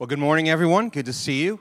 Well, 0.00 0.06
good 0.06 0.20
morning, 0.20 0.48
everyone. 0.48 0.90
Good 0.90 1.06
to 1.06 1.12
see 1.12 1.42
you. 1.42 1.58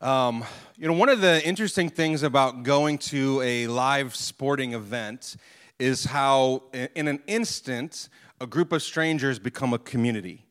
Um, 0.00 0.42
you 0.78 0.88
know, 0.88 0.94
one 0.94 1.10
of 1.10 1.20
the 1.20 1.46
interesting 1.46 1.90
things 1.90 2.22
about 2.22 2.62
going 2.62 2.96
to 3.10 3.42
a 3.42 3.66
live 3.66 4.16
sporting 4.16 4.72
event 4.72 5.36
is 5.78 6.06
how, 6.06 6.62
in 6.72 7.08
an 7.08 7.22
instant, 7.26 8.08
a 8.40 8.46
group 8.46 8.72
of 8.72 8.82
strangers 8.82 9.38
become 9.38 9.74
a 9.74 9.78
community. 9.78 10.46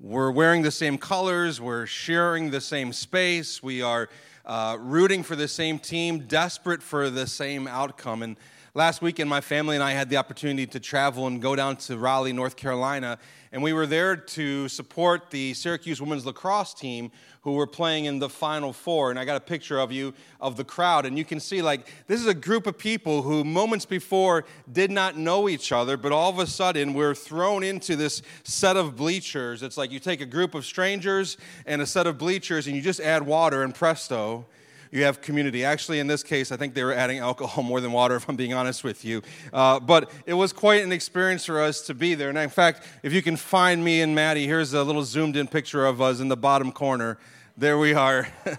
We're 0.00 0.30
wearing 0.30 0.62
the 0.62 0.70
same 0.70 0.96
colors, 0.96 1.60
we're 1.60 1.84
sharing 1.84 2.50
the 2.50 2.62
same 2.62 2.94
space, 2.94 3.62
we 3.62 3.82
are 3.82 4.08
uh, 4.46 4.78
rooting 4.80 5.22
for 5.22 5.36
the 5.36 5.48
same 5.48 5.78
team, 5.78 6.20
desperate 6.20 6.82
for 6.82 7.10
the 7.10 7.26
same 7.26 7.68
outcome. 7.68 8.22
And 8.22 8.38
last 8.74 9.02
weekend, 9.02 9.28
my 9.28 9.40
family 9.40 9.76
and 9.76 9.82
I 9.82 9.92
had 9.92 10.08
the 10.08 10.16
opportunity 10.16 10.66
to 10.68 10.80
travel 10.80 11.26
and 11.26 11.40
go 11.40 11.54
down 11.54 11.76
to 11.76 11.98
Raleigh, 11.98 12.32
North 12.32 12.56
Carolina 12.56 13.18
and 13.52 13.62
we 13.62 13.74
were 13.74 13.86
there 13.86 14.16
to 14.16 14.66
support 14.68 15.30
the 15.30 15.52
Syracuse 15.52 16.00
women's 16.00 16.24
lacrosse 16.24 16.72
team 16.72 17.12
who 17.42 17.52
were 17.52 17.66
playing 17.66 18.06
in 18.06 18.18
the 18.18 18.30
Final 18.30 18.72
Four. 18.72 19.10
And 19.10 19.18
I 19.18 19.26
got 19.26 19.36
a 19.36 19.40
picture 19.40 19.78
of 19.78 19.92
you 19.92 20.14
of 20.40 20.56
the 20.56 20.64
crowd, 20.64 21.04
and 21.04 21.18
you 21.18 21.24
can 21.24 21.38
see 21.38 21.60
like 21.60 21.86
this 22.06 22.18
is 22.18 22.26
a 22.26 22.34
group 22.34 22.66
of 22.66 22.78
people 22.78 23.20
who 23.22 23.44
moments 23.44 23.84
before 23.84 24.46
did 24.72 24.90
not 24.90 25.18
know 25.18 25.50
each 25.50 25.70
other, 25.70 25.98
but 25.98 26.12
all 26.12 26.30
of 26.30 26.38
a 26.38 26.46
sudden 26.46 26.94
we're 26.94 27.14
thrown 27.14 27.62
into 27.62 27.94
this 27.94 28.22
set 28.42 28.78
of 28.78 28.96
bleachers. 28.96 29.62
It's 29.62 29.76
like 29.76 29.92
you 29.92 30.00
take 30.00 30.22
a 30.22 30.26
group 30.26 30.54
of 30.54 30.64
strangers 30.64 31.36
and 31.66 31.82
a 31.82 31.86
set 31.86 32.06
of 32.06 32.16
bleachers, 32.16 32.66
and 32.66 32.74
you 32.74 32.80
just 32.80 33.00
add 33.00 33.26
water, 33.26 33.62
and 33.62 33.74
presto 33.74 34.46
you 34.92 35.04
have 35.04 35.22
community. 35.22 35.64
Actually, 35.64 35.98
in 35.98 36.06
this 36.06 36.22
case, 36.22 36.52
I 36.52 36.56
think 36.56 36.74
they 36.74 36.84
were 36.84 36.92
adding 36.92 37.18
alcohol 37.18 37.64
more 37.64 37.80
than 37.80 37.92
water, 37.92 38.14
if 38.14 38.28
I'm 38.28 38.36
being 38.36 38.52
honest 38.52 38.84
with 38.84 39.04
you. 39.04 39.22
Uh, 39.52 39.80
but 39.80 40.12
it 40.26 40.34
was 40.34 40.52
quite 40.52 40.84
an 40.84 40.92
experience 40.92 41.46
for 41.46 41.60
us 41.60 41.80
to 41.86 41.94
be 41.94 42.14
there. 42.14 42.28
And 42.28 42.36
in 42.36 42.50
fact, 42.50 42.86
if 43.02 43.12
you 43.12 43.22
can 43.22 43.36
find 43.36 43.82
me 43.82 44.02
and 44.02 44.14
Maddie, 44.14 44.46
here's 44.46 44.74
a 44.74 44.84
little 44.84 45.02
zoomed 45.02 45.36
in 45.36 45.48
picture 45.48 45.86
of 45.86 46.02
us 46.02 46.20
in 46.20 46.28
the 46.28 46.36
bottom 46.36 46.70
corner. 46.70 47.18
There 47.62 47.78
we 47.78 47.94
are. 47.94 48.26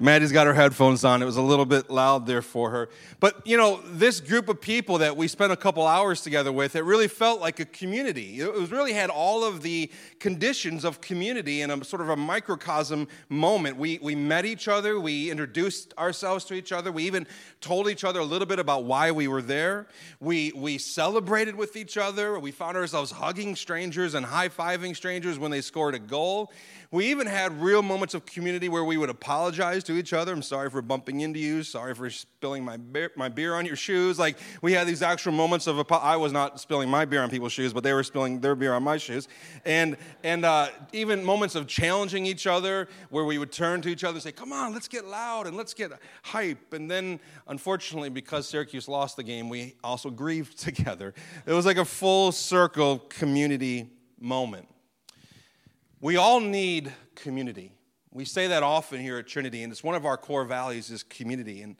Maddie's 0.00 0.32
got 0.32 0.46
her 0.46 0.54
headphones 0.54 1.04
on. 1.04 1.20
It 1.20 1.26
was 1.26 1.36
a 1.36 1.42
little 1.42 1.66
bit 1.66 1.90
loud 1.90 2.24
there 2.24 2.40
for 2.40 2.70
her. 2.70 2.88
But, 3.20 3.46
you 3.46 3.58
know, 3.58 3.82
this 3.84 4.20
group 4.20 4.48
of 4.48 4.58
people 4.58 4.96
that 4.98 5.18
we 5.18 5.28
spent 5.28 5.52
a 5.52 5.56
couple 5.56 5.86
hours 5.86 6.22
together 6.22 6.50
with, 6.50 6.74
it 6.74 6.82
really 6.82 7.08
felt 7.08 7.42
like 7.42 7.60
a 7.60 7.66
community. 7.66 8.40
It 8.40 8.50
was 8.54 8.70
really 8.70 8.94
had 8.94 9.10
all 9.10 9.44
of 9.44 9.60
the 9.60 9.90
conditions 10.18 10.86
of 10.86 11.02
community 11.02 11.60
in 11.60 11.70
a 11.70 11.84
sort 11.84 12.00
of 12.00 12.08
a 12.08 12.16
microcosm 12.16 13.08
moment. 13.28 13.76
We, 13.76 13.98
we 14.00 14.14
met 14.14 14.46
each 14.46 14.66
other, 14.66 14.98
we 14.98 15.30
introduced 15.30 15.92
ourselves 15.98 16.46
to 16.46 16.54
each 16.54 16.72
other, 16.72 16.90
we 16.90 17.04
even 17.04 17.26
told 17.60 17.90
each 17.90 18.02
other 18.02 18.20
a 18.20 18.24
little 18.24 18.46
bit 18.46 18.58
about 18.58 18.84
why 18.84 19.10
we 19.10 19.28
were 19.28 19.42
there. 19.42 19.88
We, 20.20 20.52
we 20.56 20.78
celebrated 20.78 21.54
with 21.54 21.76
each 21.76 21.98
other. 21.98 22.38
We 22.38 22.52
found 22.52 22.78
ourselves 22.78 23.10
hugging 23.10 23.56
strangers 23.56 24.14
and 24.14 24.24
high 24.24 24.48
fiving 24.48 24.96
strangers 24.96 25.38
when 25.38 25.50
they 25.50 25.60
scored 25.60 25.94
a 25.94 25.98
goal. 25.98 26.50
We 26.90 27.10
even 27.10 27.26
had 27.26 27.60
real 27.60 27.82
moments 27.82 28.14
of 28.14 28.24
community 28.24 28.70
where 28.70 28.82
we 28.82 28.96
would 28.96 29.10
apologize 29.10 29.84
to 29.84 29.92
each 29.92 30.14
other. 30.14 30.32
I'm 30.32 30.40
sorry 30.40 30.70
for 30.70 30.80
bumping 30.80 31.20
into 31.20 31.38
you. 31.38 31.62
Sorry 31.62 31.94
for 31.94 32.08
spilling 32.08 32.64
my 32.64 32.78
beer, 32.78 33.10
my 33.14 33.28
beer 33.28 33.54
on 33.56 33.66
your 33.66 33.76
shoes. 33.76 34.18
Like 34.18 34.38
we 34.62 34.72
had 34.72 34.86
these 34.86 35.02
actual 35.02 35.32
moments 35.32 35.66
of 35.66 35.84
I 35.92 36.16
was 36.16 36.32
not 36.32 36.58
spilling 36.60 36.88
my 36.88 37.04
beer 37.04 37.22
on 37.22 37.28
people's 37.28 37.52
shoes, 37.52 37.74
but 37.74 37.84
they 37.84 37.92
were 37.92 38.02
spilling 38.02 38.40
their 38.40 38.54
beer 38.54 38.72
on 38.72 38.82
my 38.82 38.96
shoes. 38.96 39.28
And 39.66 39.98
and 40.24 40.46
uh, 40.46 40.68
even 40.94 41.22
moments 41.22 41.56
of 41.56 41.66
challenging 41.66 42.24
each 42.24 42.46
other 42.46 42.88
where 43.10 43.24
we 43.26 43.36
would 43.36 43.52
turn 43.52 43.82
to 43.82 43.90
each 43.90 44.02
other 44.02 44.14
and 44.14 44.22
say, 44.22 44.32
"Come 44.32 44.54
on, 44.54 44.72
let's 44.72 44.88
get 44.88 45.04
loud 45.04 45.46
and 45.46 45.58
let's 45.58 45.74
get 45.74 45.92
hype." 46.22 46.72
And 46.72 46.90
then, 46.90 47.20
unfortunately, 47.48 48.08
because 48.08 48.48
Syracuse 48.48 48.88
lost 48.88 49.16
the 49.16 49.22
game, 49.22 49.50
we 49.50 49.74
also 49.84 50.08
grieved 50.08 50.58
together. 50.68 51.12
It 51.44 51.52
was 51.52 51.66
like 51.66 51.76
a 51.76 51.84
full 51.84 52.32
circle 52.32 53.00
community 53.10 53.90
moment. 54.18 54.68
We 56.00 56.16
all 56.16 56.38
need 56.38 56.92
community. 57.16 57.72
We 58.12 58.24
say 58.24 58.46
that 58.46 58.62
often 58.62 59.00
here 59.00 59.18
at 59.18 59.26
Trinity, 59.26 59.64
and 59.64 59.72
it's 59.72 59.82
one 59.82 59.96
of 59.96 60.06
our 60.06 60.16
core 60.16 60.44
values 60.44 60.90
is 60.90 61.02
community. 61.02 61.62
And 61.62 61.74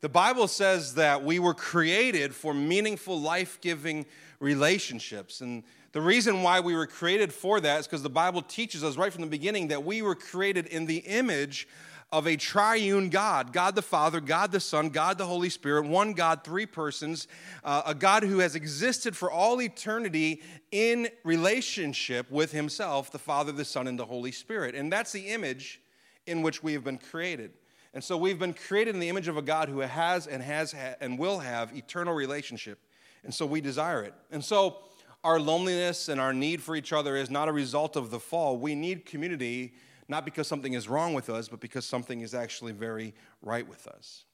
the 0.00 0.08
Bible 0.08 0.48
says 0.48 0.94
that 0.94 1.22
we 1.22 1.38
were 1.38 1.52
created 1.52 2.34
for 2.34 2.54
meaningful, 2.54 3.20
life-giving 3.20 4.06
relationships. 4.40 5.42
And 5.42 5.64
the 5.92 6.00
reason 6.00 6.42
why 6.42 6.60
we 6.60 6.74
were 6.74 6.86
created 6.86 7.30
for 7.30 7.60
that 7.60 7.80
is 7.80 7.86
because 7.86 8.02
the 8.02 8.08
Bible 8.08 8.40
teaches 8.40 8.82
us 8.82 8.96
right 8.96 9.12
from 9.12 9.20
the 9.20 9.28
beginning 9.28 9.68
that 9.68 9.84
we 9.84 10.00
were 10.00 10.14
created 10.14 10.64
in 10.68 10.86
the 10.86 10.98
image 10.98 11.68
of 12.10 12.26
a 12.26 12.36
triune 12.36 13.10
God 13.10 13.52
God 13.52 13.74
the 13.74 13.82
Father, 13.82 14.20
God 14.20 14.52
the 14.52 14.60
Son, 14.60 14.88
God 14.88 15.18
the 15.18 15.26
Holy 15.26 15.50
Spirit, 15.50 15.86
one 15.86 16.12
God, 16.12 16.42
three 16.42 16.66
persons, 16.66 17.28
uh, 17.64 17.82
a 17.86 17.94
God 17.94 18.22
who 18.22 18.38
has 18.38 18.54
existed 18.54 19.16
for 19.16 19.30
all 19.30 19.60
eternity 19.60 20.42
in 20.70 21.08
relationship 21.24 22.30
with 22.30 22.52
Himself, 22.52 23.10
the 23.10 23.18
Father, 23.18 23.52
the 23.52 23.64
Son, 23.64 23.86
and 23.86 23.98
the 23.98 24.06
Holy 24.06 24.32
Spirit. 24.32 24.74
And 24.74 24.92
that's 24.92 25.12
the 25.12 25.28
image 25.28 25.80
in 26.26 26.42
which 26.42 26.62
we 26.62 26.72
have 26.72 26.84
been 26.84 26.98
created. 26.98 27.52
And 27.94 28.04
so 28.04 28.16
we've 28.16 28.38
been 28.38 28.54
created 28.54 28.94
in 28.94 29.00
the 29.00 29.08
image 29.08 29.28
of 29.28 29.36
a 29.36 29.42
God 29.42 29.68
who 29.68 29.80
has 29.80 30.26
and 30.26 30.42
has 30.42 30.72
ha- 30.72 30.94
and 31.00 31.18
will 31.18 31.38
have 31.38 31.76
eternal 31.76 32.14
relationship. 32.14 32.78
And 33.24 33.34
so 33.34 33.46
we 33.46 33.60
desire 33.60 34.02
it. 34.02 34.14
And 34.30 34.44
so 34.44 34.78
our 35.24 35.40
loneliness 35.40 36.08
and 36.08 36.20
our 36.20 36.32
need 36.32 36.62
for 36.62 36.76
each 36.76 36.92
other 36.92 37.16
is 37.16 37.30
not 37.30 37.48
a 37.48 37.52
result 37.52 37.96
of 37.96 38.10
the 38.10 38.20
fall. 38.20 38.56
We 38.56 38.74
need 38.74 39.04
community 39.04 39.74
not 40.08 40.24
because 40.24 40.48
something 40.48 40.72
is 40.72 40.88
wrong 40.88 41.12
with 41.14 41.28
us, 41.28 41.48
but 41.48 41.60
because 41.60 41.84
something 41.84 42.22
is 42.22 42.34
actually 42.34 42.72
very 42.72 43.14
right 43.42 43.68
with 43.68 43.86
us. 43.86 44.24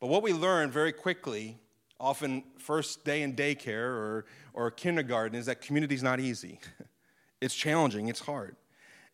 But 0.00 0.06
what 0.06 0.22
we 0.22 0.32
learn 0.32 0.70
very 0.70 0.92
quickly, 0.92 1.58
often 1.98 2.44
first 2.58 3.04
day 3.04 3.22
in 3.22 3.34
daycare 3.34 3.90
or, 3.90 4.26
or 4.54 4.70
kindergarten, 4.70 5.36
is 5.36 5.46
that 5.46 5.60
community 5.60 5.96
is 5.96 6.02
not 6.02 6.20
easy. 6.20 6.60
it's 7.40 7.54
challenging, 7.54 8.08
it's 8.08 8.20
hard. 8.20 8.54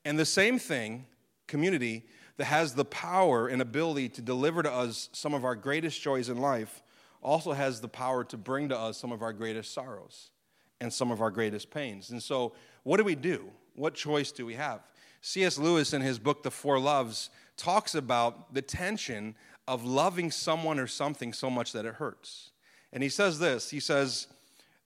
And 0.04 0.19
the 0.19 0.26
same 0.26 0.59
thing, 0.59 1.06
community, 1.47 2.04
that 2.37 2.47
has 2.47 2.75
the 2.75 2.84
power 2.84 3.48
and 3.48 3.62
ability 3.62 4.10
to 4.10 4.20
deliver 4.20 4.62
to 4.62 4.70
us 4.70 5.09
some 5.12 5.32
of 5.32 5.44
our 5.44 5.54
greatest 5.54 6.03
joys 6.03 6.28
in 6.28 6.38
life, 6.38 6.82
also 7.22 7.53
has 7.53 7.81
the 7.81 7.88
power 7.88 8.25
to 8.25 8.37
bring 8.37 8.69
to 8.69 8.78
us 8.78 8.98
some 8.98 9.10
of 9.10 9.22
our 9.22 9.32
greatest 9.32 9.72
sorrows 9.72 10.31
and 10.81 10.93
some 10.93 11.10
of 11.10 11.22
our 11.22 11.31
greatest 11.31 11.70
pains. 11.70 12.10
And 12.10 12.22
so, 12.22 12.53
what 12.82 12.98
do 12.98 13.04
we 13.04 13.14
do? 13.14 13.50
What 13.75 13.94
choice 13.94 14.31
do 14.31 14.44
we 14.44 14.54
have? 14.54 14.81
C.S. 15.27 15.57
Lewis, 15.57 15.95
in 15.95 16.03
his 16.03 16.19
book, 16.19 16.43
The 16.43 16.51
Four 16.51 16.79
Loves, 16.79 17.31
talks 17.57 17.95
about 17.95 18.53
the 18.53 18.61
tension 18.61 19.35
of 19.67 19.83
loving 19.83 20.31
someone 20.31 20.79
or 20.79 20.87
something 20.87 21.33
so 21.33 21.49
much 21.49 21.73
that 21.73 21.87
it 21.87 21.95
hurts. 21.95 22.51
And 22.93 23.03
he 23.03 23.09
says 23.09 23.39
this 23.39 23.71
He 23.71 23.81
says, 23.81 24.27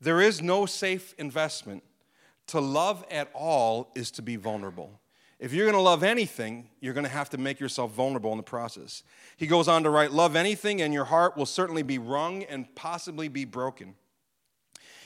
There 0.00 0.20
is 0.20 0.40
no 0.40 0.64
safe 0.64 1.12
investment. 1.18 1.82
To 2.48 2.60
love 2.60 3.04
at 3.10 3.30
all 3.34 3.90
is 3.96 4.12
to 4.12 4.22
be 4.22 4.36
vulnerable. 4.36 5.00
If 5.40 5.52
you're 5.52 5.72
to 5.72 5.80
love 5.80 6.04
anything, 6.04 6.68
you're 6.80 6.94
to 6.94 7.08
have 7.08 7.30
to 7.30 7.38
make 7.38 7.58
yourself 7.58 7.90
vulnerable 7.90 8.30
in 8.30 8.36
the 8.36 8.44
process. 8.44 9.02
He 9.36 9.48
goes 9.48 9.66
on 9.66 9.82
to 9.82 9.90
write, 9.90 10.12
Love 10.12 10.36
anything, 10.36 10.80
and 10.80 10.94
your 10.94 11.06
heart 11.06 11.36
will 11.36 11.46
certainly 11.46 11.82
be 11.82 11.98
wrung 11.98 12.44
and 12.44 12.72
possibly 12.76 13.26
be 13.26 13.44
broken. 13.44 13.96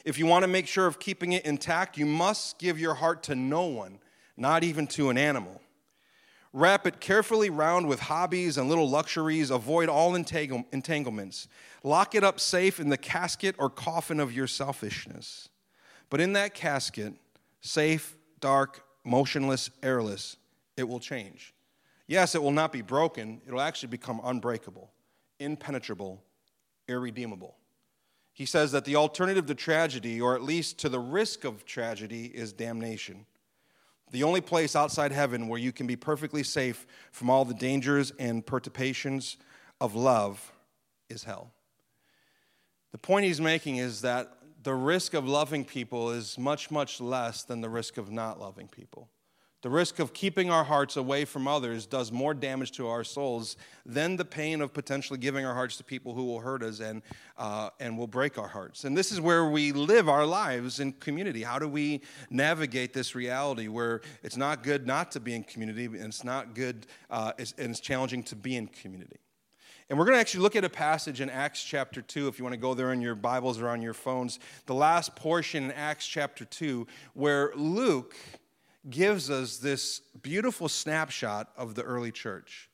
If 0.05 0.19
you 0.19 0.27
want 0.27 0.43
to 0.43 0.49
make 0.49 0.67
sure 0.67 0.87
of 0.87 1.01
keeping 1.01 1.33
it 1.33 1.47
intact, 1.47 1.97
you 1.97 2.05
must 2.05 2.59
give 2.59 2.79
your 2.79 2.93
heart 2.93 3.23
to 3.25 3.35
no 3.35 3.65
one 3.65 3.99
not 4.37 4.65
even 4.65 4.87
to 4.89 5.11
an 5.11 5.19
animal. 5.19 5.61
Wrap 6.53 6.87
it 6.87 7.01
carefully 7.01 7.49
round 7.49 7.89
with 7.89 8.01
hobbies 8.01 8.59
and 8.59 8.69
little 8.69 8.89
luxuries. 8.89 9.51
Avoid 9.51 9.89
all 9.89 10.15
entanglements. 10.15 11.49
Lock 11.83 12.15
it 12.15 12.23
up 12.23 12.39
safe 12.39 12.79
in 12.79 12.91
the 12.91 12.99
casket 12.99 13.55
or 13.59 13.71
coffin 13.71 14.21
of 14.21 14.33
your 14.33 14.47
selfishness. 14.47 15.49
But 16.11 16.21
in 16.21 16.35
that 16.35 16.53
casket, 16.53 17.15
safe, 17.63 18.17
dark, 18.41 18.85
motionless, 19.03 19.71
airless, 19.83 20.37
it 20.77 20.85
will 20.85 21.01
change. 21.01 21.55
Yes, 22.07 22.35
it 22.35 22.43
will 22.43 22.53
not 22.53 22.73
be 22.73 22.83
broken, 22.83 23.41
it'll 23.47 23.61
actually 23.61 23.89
become 23.89 24.21
unbreakable, 24.23 24.91
impenetrable, 25.39 26.23
irredeemable. 26.87 27.57
He 28.35 28.45
says 28.45 28.73
that 28.73 28.85
the 28.85 28.97
alternative 28.97 29.47
to 29.47 29.55
tragedy, 29.55 30.21
or 30.21 30.35
at 30.35 30.43
least 30.43 30.79
to 30.81 30.91
the 30.91 30.99
risk 30.99 31.45
of 31.45 31.65
tragedy, 31.65 32.27
is 32.27 32.53
damnation. 32.53 33.25
The 34.13 34.23
only 34.23 34.43
place 34.43 34.77
outside 34.77 35.11
heaven 35.11 35.49
where 35.49 35.59
you 35.59 35.73
can 35.73 35.87
be 35.87 35.97
perfectly 35.97 36.43
safe 36.43 36.87
from 37.11 37.31
all 37.31 37.45
the 37.45 37.55
dangers 37.55 38.13
and 38.19 38.45
perturbations 38.45 39.39
of 39.81 39.95
love 39.95 40.53
is 41.09 41.25
hell. 41.25 41.51
The 42.93 42.99
point 42.99 43.25
he's 43.25 43.41
making 43.41 43.79
is 43.79 44.03
that 44.03 44.37
the 44.63 44.75
risk 44.75 45.15
of 45.15 45.27
loving 45.27 45.65
people 45.65 46.11
is 46.11 46.39
much, 46.39 46.71
much 46.71 47.01
less 47.01 47.43
than 47.43 47.63
the 47.63 47.71
risk 47.71 47.97
of 47.97 48.11
not 48.11 48.39
loving 48.39 48.69
people. 48.69 49.09
The 49.63 49.71
risk 49.71 50.01
of 50.01 50.13
keeping 50.13 50.51
our 50.51 50.65
hearts 50.65 50.97
away 50.97 51.25
from 51.25 51.47
others 51.47 51.87
does 51.87 52.11
more 52.11 52.35
damage 52.35 52.73
to 52.73 52.89
our 52.89 53.05
souls 53.05 53.57
than 53.87 54.17
the 54.17 54.25
pain 54.25 54.61
of 54.61 54.75
potentially 54.75 55.21
giving 55.21 55.47
our 55.47 55.55
hearts 55.55 55.77
to 55.77 55.85
people 55.85 56.15
who 56.15 56.25
will 56.25 56.41
hurt 56.41 56.65
us 56.65 56.81
and, 56.81 57.01
uh, 57.39 57.71
and 57.79 57.97
will 57.97 58.09
break 58.09 58.39
our 58.39 58.49
hearts. 58.49 58.83
And 58.83 58.99
this 58.99 59.13
is 59.13 59.21
where 59.21 59.49
we 59.49 59.71
live 59.71 60.09
our 60.09 60.27
lives 60.27 60.81
in 60.81 60.93
community. 60.95 61.45
How 61.45 61.61
do 61.61 61.69
we 61.69 62.01
navigate 62.29 62.93
this 62.93 63.15
reality 63.15 63.69
where 63.69 64.01
it's 64.25 64.37
not 64.37 64.65
good 64.65 64.85
not 64.85 65.13
to 65.13 65.21
be 65.21 65.33
in 65.33 65.45
community 65.45 65.85
and 65.85 65.97
it's 65.97 66.25
not 66.25 66.57
good 66.57 66.89
uh, 67.09 67.33
and 67.39 67.71
it's 67.71 67.79
challenging 67.79 68.25
to 68.25 68.37
be 68.37 68.57
in 68.57 68.67
community? 68.67 69.21
And 69.89 69.99
we're 69.99 70.07
going 70.07 70.17
to 70.17 70.21
actually 70.21 70.41
look 70.41 70.57
at 70.57 70.65
a 70.65 70.71
passage 70.71 71.21
in 71.21 71.31
Acts 71.31 71.63
chapter 71.63 72.03
2, 72.03 72.27
if 72.27 72.39
you 72.39 72.45
want 72.45 72.55
to 72.55 72.61
go 72.61 72.73
there 72.75 72.93
in 72.93 73.01
your 73.01 73.15
Bibles 73.15 73.61
or 73.61 73.69
on 73.69 73.83
your 73.83 73.95
phones, 73.95 74.41
the 74.67 74.75
last 74.75 75.15
portion 75.15 75.65
in 75.65 75.73
Acts 75.73 76.07
chapter 76.07 76.45
2, 76.47 76.87
where 77.15 77.53
Luke 77.55 78.17
gives 78.91 79.31
us 79.31 79.59
this 79.59 80.01
beautiful 80.23 80.69
snapshot 80.69 81.51
of 81.57 81.75
the 81.75 81.83
early 81.83 82.11
church 82.11 82.69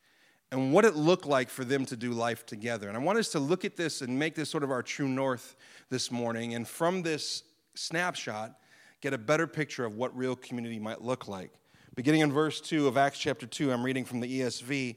and 0.50 0.72
what 0.72 0.84
it 0.84 0.96
looked 0.96 1.26
like 1.26 1.50
for 1.50 1.64
them 1.64 1.84
to 1.84 1.96
do 1.96 2.12
life 2.12 2.46
together. 2.46 2.88
And 2.88 2.96
I 2.96 3.00
want 3.00 3.18
us 3.18 3.28
to 3.30 3.38
look 3.38 3.64
at 3.64 3.76
this 3.76 4.00
and 4.00 4.18
make 4.18 4.34
this 4.34 4.48
sort 4.48 4.64
of 4.64 4.70
our 4.70 4.82
true 4.82 5.08
north 5.08 5.56
this 5.90 6.10
morning. 6.10 6.54
And 6.54 6.66
from 6.66 7.02
this 7.02 7.42
snapshot, 7.74 8.58
get 9.00 9.12
a 9.12 9.18
better 9.18 9.46
picture 9.46 9.84
of 9.84 9.96
what 9.96 10.16
real 10.16 10.34
community 10.36 10.78
might 10.78 11.02
look 11.02 11.28
like. 11.28 11.52
Beginning 11.94 12.22
in 12.22 12.32
verse 12.32 12.60
2 12.60 12.86
of 12.86 12.96
Acts 12.96 13.18
chapter 13.18 13.46
2, 13.46 13.72
I'm 13.72 13.82
reading 13.82 14.04
from 14.04 14.20
the 14.20 14.40
ESV. 14.40 14.96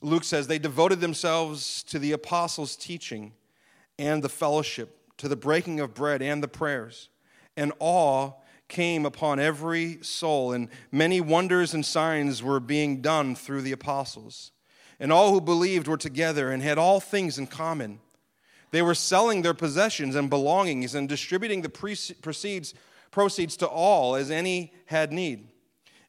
Luke 0.00 0.24
says, 0.24 0.46
They 0.46 0.58
devoted 0.58 1.00
themselves 1.00 1.82
to 1.84 1.98
the 1.98 2.12
apostles' 2.12 2.76
teaching 2.76 3.32
and 3.98 4.22
the 4.22 4.28
fellowship, 4.28 4.98
to 5.18 5.28
the 5.28 5.36
breaking 5.36 5.80
of 5.80 5.94
bread 5.94 6.22
and 6.22 6.42
the 6.42 6.48
prayers. 6.48 7.10
And 7.56 7.72
awe 7.78 8.32
came 8.68 9.04
upon 9.06 9.38
every 9.38 9.98
soul, 10.02 10.52
and 10.52 10.68
many 10.90 11.20
wonders 11.20 11.74
and 11.74 11.84
signs 11.84 12.42
were 12.42 12.60
being 12.60 13.00
done 13.00 13.34
through 13.34 13.62
the 13.62 13.72
apostles. 13.72 14.52
And 14.98 15.12
all 15.12 15.32
who 15.32 15.40
believed 15.40 15.86
were 15.86 15.96
together 15.96 16.50
and 16.50 16.62
had 16.62 16.78
all 16.78 17.00
things 17.00 17.38
in 17.38 17.46
common. 17.46 18.00
They 18.70 18.82
were 18.82 18.94
selling 18.94 19.42
their 19.42 19.54
possessions 19.54 20.16
and 20.16 20.30
belongings 20.30 20.94
and 20.94 21.08
distributing 21.08 21.62
the 21.62 21.68
proceeds, 21.68 22.74
proceeds 23.10 23.56
to 23.58 23.66
all 23.66 24.16
as 24.16 24.30
any 24.30 24.72
had 24.86 25.12
need. 25.12 25.48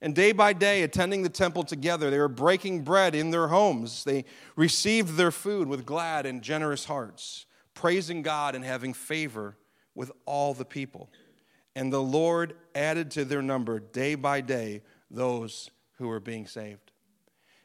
And 0.01 0.13
day 0.13 0.31
by 0.31 0.53
day, 0.53 0.83
attending 0.83 1.23
the 1.23 1.29
temple 1.29 1.63
together, 1.63 2.09
they 2.09 2.19
were 2.19 2.27
breaking 2.27 2.83
bread 2.83 3.15
in 3.15 3.31
their 3.31 3.47
homes. 3.47 4.03
They 4.03 4.25
received 4.55 5.15
their 5.15 5.31
food 5.31 5.67
with 5.67 5.85
glad 5.85 6.25
and 6.25 6.41
generous 6.41 6.85
hearts, 6.85 7.45
praising 7.73 8.21
God 8.21 8.55
and 8.55 8.63
having 8.63 8.93
favor 8.93 9.57
with 9.95 10.11
all 10.25 10.53
the 10.53 10.65
people. 10.65 11.09
And 11.75 11.91
the 11.91 12.01
Lord 12.01 12.55
added 12.73 13.11
to 13.11 13.25
their 13.25 13.41
number 13.41 13.79
day 13.79 14.15
by 14.15 14.41
day 14.41 14.81
those 15.11 15.69
who 15.97 16.07
were 16.07 16.19
being 16.19 16.47
saved. 16.47 16.91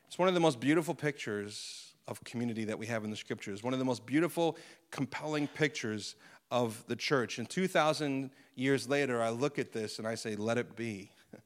It's 0.07 0.19
one 0.19 0.29
of 0.29 0.35
the 0.35 0.41
most 0.41 0.59
beautiful 0.59 0.95
pictures 0.95 1.95
of 2.09 2.23
community 2.25 2.65
that 2.65 2.79
we 2.79 2.87
have 2.87 3.05
in 3.05 3.11
the 3.11 3.17
scriptures, 3.17 3.63
one 3.63 3.73
of 3.73 3.79
the 3.79 3.85
most 3.85 4.05
beautiful, 4.05 4.57
compelling 4.91 5.47
pictures 5.47 6.17
of 6.51 6.85
the 6.89 6.97
church. 6.97 7.39
And 7.39 7.49
2,000 7.49 8.31
years 8.57 8.89
later, 8.89 9.23
I 9.23 9.31
look 9.31 9.59
at 9.59 9.73
this 9.73 9.99
and 9.99 10.09
I 10.09 10.17
say, 10.17 10.35
let 10.35 10.59
it 10.59 10.75
be. 10.75 11.13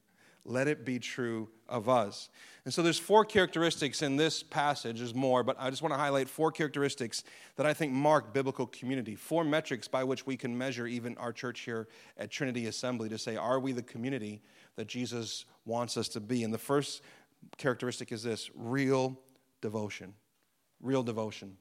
let 0.45 0.67
it 0.67 0.83
be 0.83 0.97
true 0.97 1.49
of 1.67 1.89
us. 1.89 2.29
And 2.63 2.73
so 2.73 2.81
there's 2.81 2.99
four 2.99 3.25
characteristics 3.25 4.01
in 4.01 4.15
this 4.15 4.41
passage, 4.41 4.99
there's 4.99 5.13
more, 5.13 5.43
but 5.43 5.55
I 5.59 5.69
just 5.69 5.81
want 5.81 5.93
to 5.93 5.97
highlight 5.97 6.27
four 6.27 6.51
characteristics 6.51 7.23
that 7.57 7.65
I 7.65 7.73
think 7.73 7.91
mark 7.91 8.33
biblical 8.33 8.65
community, 8.67 9.15
four 9.15 9.43
metrics 9.43 9.87
by 9.87 10.03
which 10.03 10.25
we 10.25 10.35
can 10.35 10.57
measure 10.57 10.87
even 10.87 11.17
our 11.17 11.31
church 11.31 11.61
here 11.61 11.87
at 12.17 12.31
Trinity 12.31 12.65
Assembly 12.67 13.09
to 13.09 13.17
say, 13.17 13.35
are 13.35 13.59
we 13.59 13.71
the 13.71 13.83
community 13.83 14.41
that 14.75 14.87
Jesus 14.87 15.45
wants 15.65 15.95
us 15.97 16.07
to 16.09 16.19
be? 16.19 16.43
And 16.43 16.53
the 16.53 16.57
first 16.57 17.01
characteristic 17.57 18.11
is 18.11 18.23
this 18.23 18.49
real 18.55 19.19
devotion. 19.61 20.13
Real 20.81 21.03
devotion. 21.03 21.57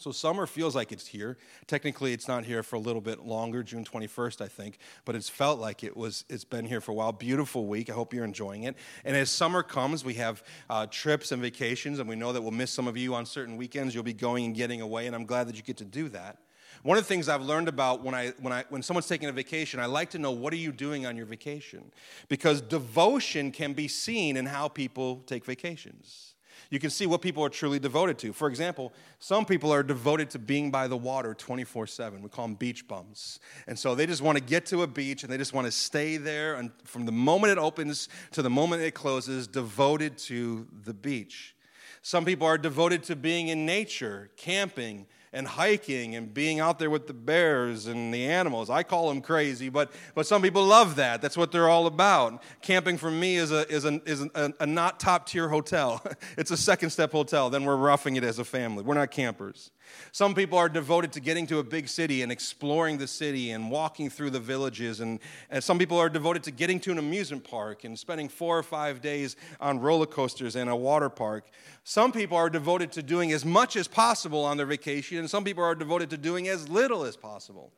So 0.00 0.12
summer 0.12 0.46
feels 0.46 0.74
like 0.74 0.92
it's 0.92 1.06
here. 1.06 1.36
Technically, 1.66 2.14
it's 2.14 2.26
not 2.26 2.46
here 2.46 2.62
for 2.62 2.76
a 2.76 2.78
little 2.78 3.02
bit 3.02 3.26
longer, 3.26 3.62
June 3.62 3.84
21st, 3.84 4.40
I 4.40 4.48
think, 4.48 4.78
but 5.04 5.14
it's 5.14 5.28
felt 5.28 5.60
like 5.60 5.84
it 5.84 5.94
was. 5.94 6.24
It's 6.30 6.42
been 6.42 6.64
here 6.64 6.80
for 6.80 6.92
a 6.92 6.94
while. 6.94 7.12
Beautiful 7.12 7.66
week. 7.66 7.90
I 7.90 7.92
hope 7.92 8.14
you're 8.14 8.24
enjoying 8.24 8.62
it. 8.62 8.76
And 9.04 9.14
as 9.14 9.30
summer 9.30 9.62
comes, 9.62 10.02
we 10.02 10.14
have 10.14 10.42
uh, 10.70 10.86
trips 10.86 11.32
and 11.32 11.42
vacations, 11.42 11.98
and 11.98 12.08
we 12.08 12.16
know 12.16 12.32
that 12.32 12.40
we'll 12.40 12.50
miss 12.50 12.70
some 12.70 12.88
of 12.88 12.96
you 12.96 13.14
on 13.14 13.26
certain 13.26 13.58
weekends. 13.58 13.94
You'll 13.94 14.02
be 14.02 14.14
going 14.14 14.46
and 14.46 14.54
getting 14.54 14.80
away, 14.80 15.06
and 15.06 15.14
I'm 15.14 15.26
glad 15.26 15.48
that 15.48 15.56
you 15.56 15.62
get 15.62 15.76
to 15.76 15.84
do 15.84 16.08
that. 16.08 16.38
One 16.82 16.96
of 16.96 17.04
the 17.04 17.08
things 17.08 17.28
I've 17.28 17.42
learned 17.42 17.68
about 17.68 18.02
when, 18.02 18.14
I, 18.14 18.30
when, 18.40 18.54
I, 18.54 18.64
when 18.70 18.82
someone's 18.82 19.06
taking 19.06 19.28
a 19.28 19.32
vacation, 19.32 19.80
I 19.80 19.84
like 19.84 20.08
to 20.12 20.18
know 20.18 20.30
what 20.30 20.54
are 20.54 20.56
you 20.56 20.72
doing 20.72 21.04
on 21.04 21.14
your 21.14 21.26
vacation? 21.26 21.92
Because 22.30 22.62
devotion 22.62 23.52
can 23.52 23.74
be 23.74 23.86
seen 23.86 24.38
in 24.38 24.46
how 24.46 24.66
people 24.66 25.22
take 25.26 25.44
vacations 25.44 26.29
you 26.68 26.78
can 26.78 26.90
see 26.90 27.06
what 27.06 27.22
people 27.22 27.44
are 27.44 27.48
truly 27.48 27.78
devoted 27.78 28.18
to. 28.18 28.32
For 28.32 28.48
example, 28.48 28.92
some 29.18 29.44
people 29.44 29.72
are 29.72 29.82
devoted 29.82 30.30
to 30.30 30.38
being 30.38 30.70
by 30.70 30.88
the 30.88 30.96
water 30.96 31.34
24 31.34 31.86
7. 31.86 32.22
We 32.22 32.28
call 32.28 32.46
them 32.46 32.56
beach 32.56 32.86
bums. 32.86 33.40
And 33.66 33.78
so 33.78 33.94
they 33.94 34.06
just 34.06 34.22
want 34.22 34.36
to 34.36 34.44
get 34.44 34.66
to 34.66 34.82
a 34.82 34.86
beach 34.86 35.22
and 35.22 35.32
they 35.32 35.38
just 35.38 35.54
want 35.54 35.66
to 35.66 35.72
stay 35.72 36.16
there 36.16 36.54
and 36.56 36.70
from 36.84 37.06
the 37.06 37.12
moment 37.12 37.52
it 37.52 37.58
opens 37.58 38.08
to 38.32 38.42
the 38.42 38.50
moment 38.50 38.82
it 38.82 38.92
closes, 38.92 39.46
devoted 39.46 40.18
to 40.18 40.66
the 40.84 40.94
beach. 40.94 41.54
Some 42.02 42.24
people 42.24 42.46
are 42.46 42.58
devoted 42.58 43.02
to 43.04 43.16
being 43.16 43.48
in 43.48 43.66
nature, 43.66 44.30
camping, 44.36 45.06
and 45.32 45.46
hiking 45.46 46.16
and 46.16 46.34
being 46.34 46.58
out 46.58 46.78
there 46.78 46.90
with 46.90 47.06
the 47.06 47.14
bears 47.14 47.86
and 47.86 48.12
the 48.12 48.26
animals. 48.26 48.68
I 48.68 48.82
call 48.82 49.08
them 49.08 49.20
crazy, 49.20 49.68
but, 49.68 49.92
but 50.14 50.26
some 50.26 50.42
people 50.42 50.64
love 50.64 50.96
that. 50.96 51.22
That's 51.22 51.36
what 51.36 51.52
they're 51.52 51.68
all 51.68 51.86
about. 51.86 52.42
Camping 52.62 52.98
for 52.98 53.10
me 53.10 53.36
is 53.36 53.52
a, 53.52 53.68
is 53.68 53.84
a, 53.84 54.00
is 54.06 54.22
a, 54.34 54.52
a 54.58 54.66
not 54.66 54.98
top 54.98 55.26
tier 55.26 55.48
hotel, 55.48 56.02
it's 56.36 56.50
a 56.50 56.56
second 56.56 56.90
step 56.90 57.12
hotel. 57.12 57.50
Then 57.50 57.64
we're 57.64 57.76
roughing 57.76 58.16
it 58.16 58.24
as 58.24 58.38
a 58.38 58.44
family. 58.44 58.82
We're 58.82 58.94
not 58.94 59.10
campers. 59.10 59.70
Some 60.12 60.34
people 60.34 60.58
are 60.58 60.68
devoted 60.68 61.12
to 61.12 61.20
getting 61.20 61.46
to 61.48 61.58
a 61.58 61.64
big 61.64 61.88
city 61.88 62.22
and 62.22 62.30
exploring 62.30 62.98
the 62.98 63.06
city 63.06 63.50
and 63.50 63.70
walking 63.70 64.10
through 64.10 64.30
the 64.30 64.40
villages. 64.40 65.00
And, 65.00 65.20
and 65.50 65.62
some 65.62 65.78
people 65.78 65.98
are 65.98 66.08
devoted 66.08 66.42
to 66.44 66.50
getting 66.50 66.80
to 66.80 66.92
an 66.92 66.98
amusement 66.98 67.44
park 67.44 67.84
and 67.84 67.98
spending 67.98 68.28
four 68.28 68.58
or 68.58 68.62
five 68.62 69.00
days 69.00 69.36
on 69.60 69.80
roller 69.80 70.06
coasters 70.06 70.56
and 70.56 70.70
a 70.70 70.76
water 70.76 71.08
park. 71.08 71.46
Some 71.84 72.12
people 72.12 72.36
are 72.36 72.50
devoted 72.50 72.92
to 72.92 73.02
doing 73.02 73.32
as 73.32 73.44
much 73.44 73.76
as 73.76 73.88
possible 73.88 74.44
on 74.44 74.56
their 74.56 74.66
vacation, 74.66 75.19
and 75.20 75.30
some 75.30 75.44
people 75.44 75.62
are 75.62 75.74
devoted 75.74 76.10
to 76.10 76.16
doing 76.16 76.48
as 76.48 76.68
little 76.68 77.04
as 77.04 77.16
possible 77.16 77.72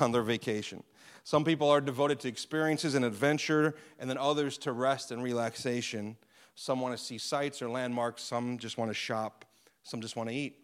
on 0.00 0.12
their 0.12 0.22
vacation. 0.22 0.82
Some 1.24 1.44
people 1.44 1.70
are 1.70 1.80
devoted 1.80 2.20
to 2.20 2.28
experiences 2.28 2.94
and 2.94 3.04
adventure, 3.04 3.74
and 3.98 4.08
then 4.08 4.18
others 4.18 4.58
to 4.58 4.72
rest 4.72 5.10
and 5.10 5.22
relaxation. 5.22 6.16
Some 6.54 6.80
want 6.80 6.96
to 6.96 7.02
see 7.02 7.18
sights 7.18 7.62
or 7.62 7.68
landmarks, 7.68 8.22
some 8.22 8.58
just 8.58 8.78
want 8.78 8.90
to 8.90 8.94
shop, 8.94 9.44
some 9.82 10.00
just 10.00 10.16
want 10.16 10.28
to 10.28 10.34
eat. 10.34 10.58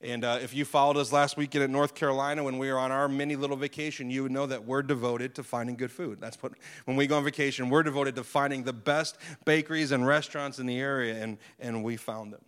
And 0.00 0.24
uh, 0.24 0.38
if 0.40 0.54
you 0.54 0.64
followed 0.64 0.96
us 0.96 1.12
last 1.12 1.36
weekend 1.36 1.64
at 1.64 1.70
North 1.70 1.96
Carolina 1.96 2.44
when 2.44 2.58
we 2.58 2.70
were 2.70 2.78
on 2.78 2.92
our 2.92 3.08
mini 3.08 3.34
little 3.34 3.56
vacation, 3.56 4.08
you 4.10 4.22
would 4.22 4.30
know 4.30 4.46
that 4.46 4.64
we're 4.64 4.82
devoted 4.82 5.34
to 5.34 5.42
finding 5.42 5.74
good 5.74 5.90
food. 5.90 6.20
That's 6.20 6.40
what, 6.40 6.52
when 6.84 6.96
we 6.96 7.08
go 7.08 7.16
on 7.16 7.24
vacation, 7.24 7.68
we're 7.68 7.82
devoted 7.82 8.14
to 8.14 8.22
finding 8.22 8.62
the 8.62 8.72
best 8.72 9.18
bakeries 9.44 9.90
and 9.90 10.06
restaurants 10.06 10.60
in 10.60 10.66
the 10.66 10.78
area, 10.78 11.20
and, 11.20 11.38
and 11.58 11.82
we 11.82 11.96
found 11.96 12.32
them. 12.32 12.42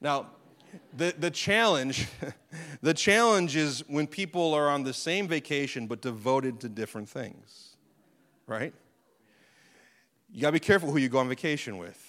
Now, 0.00 0.28
the, 0.96 1.14
the 1.18 1.30
challenge, 1.30 2.08
the 2.82 2.94
challenge 2.94 3.56
is 3.56 3.84
when 3.88 4.06
people 4.06 4.54
are 4.54 4.68
on 4.68 4.82
the 4.82 4.92
same 4.92 5.28
vacation 5.28 5.86
but 5.86 6.00
devoted 6.00 6.60
to 6.60 6.68
different 6.68 7.08
things, 7.08 7.76
right? 8.46 8.72
You 10.32 10.42
gotta 10.42 10.52
be 10.52 10.60
careful 10.60 10.90
who 10.90 10.98
you 10.98 11.08
go 11.08 11.18
on 11.18 11.28
vacation 11.28 11.78
with. 11.78 12.04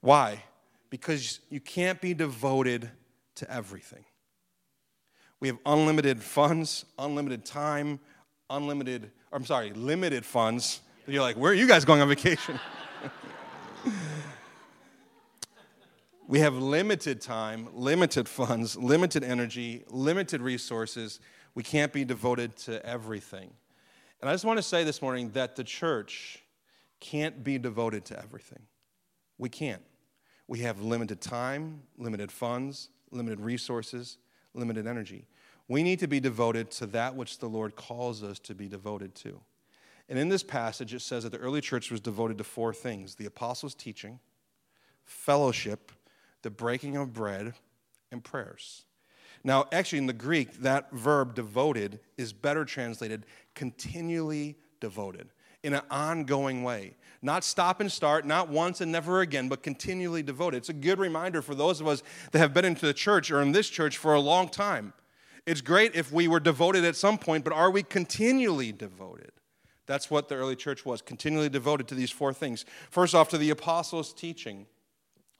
Why? 0.00 0.44
Because 0.90 1.40
you 1.50 1.60
can't 1.60 2.00
be 2.00 2.14
devoted 2.14 2.90
to 3.36 3.50
everything. 3.52 4.04
We 5.40 5.48
have 5.48 5.58
unlimited 5.66 6.22
funds, 6.22 6.84
unlimited 6.98 7.44
time, 7.44 8.00
unlimited, 8.50 9.10
I'm 9.32 9.44
sorry, 9.44 9.72
limited 9.72 10.24
funds. 10.24 10.80
You're 11.06 11.22
like, 11.22 11.36
where 11.36 11.52
are 11.52 11.54
you 11.54 11.68
guys 11.68 11.84
going 11.84 12.00
on 12.00 12.08
vacation? 12.08 12.58
we 16.28 16.40
have 16.40 16.54
limited 16.54 17.22
time, 17.22 17.68
limited 17.72 18.28
funds, 18.28 18.76
limited 18.76 19.24
energy, 19.24 19.82
limited 19.88 20.42
resources. 20.42 21.20
We 21.54 21.62
can't 21.62 21.90
be 21.90 22.04
devoted 22.04 22.54
to 22.58 22.84
everything. 22.84 23.50
And 24.20 24.28
I 24.28 24.34
just 24.34 24.44
want 24.44 24.58
to 24.58 24.62
say 24.62 24.84
this 24.84 25.00
morning 25.00 25.30
that 25.30 25.56
the 25.56 25.64
church 25.64 26.44
can't 27.00 27.42
be 27.42 27.56
devoted 27.56 28.04
to 28.06 28.18
everything. 28.18 28.60
We 29.38 29.48
can't. 29.48 29.80
We 30.46 30.58
have 30.60 30.82
limited 30.82 31.22
time, 31.22 31.80
limited 31.96 32.30
funds, 32.30 32.90
limited 33.10 33.40
resources, 33.40 34.18
limited 34.52 34.86
energy. 34.86 35.24
We 35.66 35.82
need 35.82 35.98
to 36.00 36.08
be 36.08 36.20
devoted 36.20 36.70
to 36.72 36.86
that 36.88 37.16
which 37.16 37.38
the 37.38 37.48
Lord 37.48 37.74
calls 37.74 38.22
us 38.22 38.38
to 38.40 38.54
be 38.54 38.68
devoted 38.68 39.14
to. 39.16 39.40
And 40.10 40.18
in 40.18 40.28
this 40.28 40.42
passage, 40.42 40.92
it 40.92 41.00
says 41.00 41.24
that 41.24 41.32
the 41.32 41.38
early 41.38 41.62
church 41.62 41.90
was 41.90 42.02
devoted 42.02 42.36
to 42.36 42.44
four 42.44 42.74
things 42.74 43.14
the 43.14 43.26
apostles' 43.26 43.74
teaching, 43.74 44.20
fellowship, 45.06 45.92
the 46.42 46.50
breaking 46.50 46.96
of 46.96 47.12
bread, 47.12 47.54
and 48.10 48.22
prayers. 48.24 48.84
Now, 49.44 49.66
actually, 49.72 49.98
in 49.98 50.06
the 50.06 50.12
Greek, 50.12 50.54
that 50.60 50.90
verb 50.92 51.34
devoted 51.34 52.00
is 52.16 52.32
better 52.32 52.64
translated 52.64 53.26
continually 53.54 54.56
devoted 54.80 55.28
in 55.62 55.74
an 55.74 55.82
ongoing 55.90 56.62
way. 56.62 56.96
Not 57.20 57.44
stop 57.44 57.80
and 57.80 57.90
start, 57.90 58.24
not 58.24 58.48
once 58.48 58.80
and 58.80 58.92
never 58.92 59.20
again, 59.20 59.48
but 59.48 59.62
continually 59.62 60.22
devoted. 60.22 60.58
It's 60.58 60.68
a 60.68 60.74
good 60.74 60.98
reminder 60.98 61.42
for 61.42 61.54
those 61.54 61.80
of 61.80 61.88
us 61.88 62.02
that 62.30 62.38
have 62.38 62.54
been 62.54 62.64
into 62.64 62.86
the 62.86 62.94
church 62.94 63.30
or 63.30 63.42
in 63.42 63.52
this 63.52 63.68
church 63.68 63.96
for 63.96 64.14
a 64.14 64.20
long 64.20 64.48
time. 64.48 64.92
It's 65.46 65.60
great 65.60 65.94
if 65.94 66.12
we 66.12 66.28
were 66.28 66.40
devoted 66.40 66.84
at 66.84 66.94
some 66.94 67.18
point, 67.18 67.42
but 67.42 67.52
are 67.52 67.70
we 67.70 67.82
continually 67.82 68.70
devoted? 68.70 69.32
That's 69.86 70.10
what 70.10 70.28
the 70.28 70.34
early 70.34 70.54
church 70.54 70.84
was, 70.84 71.00
continually 71.00 71.48
devoted 71.48 71.88
to 71.88 71.94
these 71.94 72.10
four 72.10 72.32
things. 72.32 72.64
First 72.90 73.14
off, 73.14 73.30
to 73.30 73.38
the 73.38 73.50
apostles' 73.50 74.12
teaching. 74.12 74.66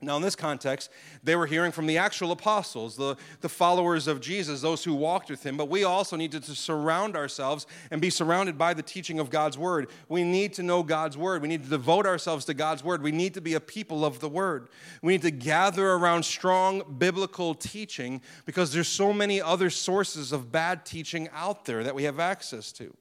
Now, 0.00 0.14
in 0.14 0.22
this 0.22 0.36
context, 0.36 0.90
they 1.24 1.34
were 1.34 1.46
hearing 1.46 1.72
from 1.72 1.86
the 1.88 1.98
actual 1.98 2.30
apostles, 2.30 2.94
the, 2.94 3.16
the 3.40 3.48
followers 3.48 4.06
of 4.06 4.20
Jesus, 4.20 4.60
those 4.60 4.84
who 4.84 4.94
walked 4.94 5.28
with 5.28 5.44
him, 5.44 5.56
but 5.56 5.68
we 5.68 5.82
also 5.82 6.14
needed 6.14 6.44
to 6.44 6.54
surround 6.54 7.16
ourselves 7.16 7.66
and 7.90 8.00
be 8.00 8.08
surrounded 8.08 8.56
by 8.56 8.74
the 8.74 8.82
teaching 8.82 9.18
of 9.18 9.28
God's 9.28 9.58
word. 9.58 9.88
We 10.08 10.22
need 10.22 10.52
to 10.54 10.62
know 10.62 10.84
God's 10.84 11.16
word. 11.16 11.42
We 11.42 11.48
need 11.48 11.64
to 11.64 11.68
devote 11.68 12.06
ourselves 12.06 12.44
to 12.44 12.54
God's 12.54 12.84
word. 12.84 13.02
We 13.02 13.10
need 13.10 13.34
to 13.34 13.40
be 13.40 13.54
a 13.54 13.60
people 13.60 14.04
of 14.04 14.20
the 14.20 14.28
word. 14.28 14.68
We 15.02 15.14
need 15.14 15.22
to 15.22 15.32
gather 15.32 15.90
around 15.90 16.24
strong 16.24 16.96
biblical 16.98 17.56
teaching 17.56 18.22
because 18.44 18.72
there's 18.72 18.86
so 18.86 19.12
many 19.12 19.42
other 19.42 19.68
sources 19.68 20.30
of 20.30 20.52
bad 20.52 20.86
teaching 20.86 21.28
out 21.34 21.64
there 21.64 21.82
that 21.82 21.96
we 21.96 22.04
have 22.04 22.20
access 22.20 22.70
to. 22.72 22.94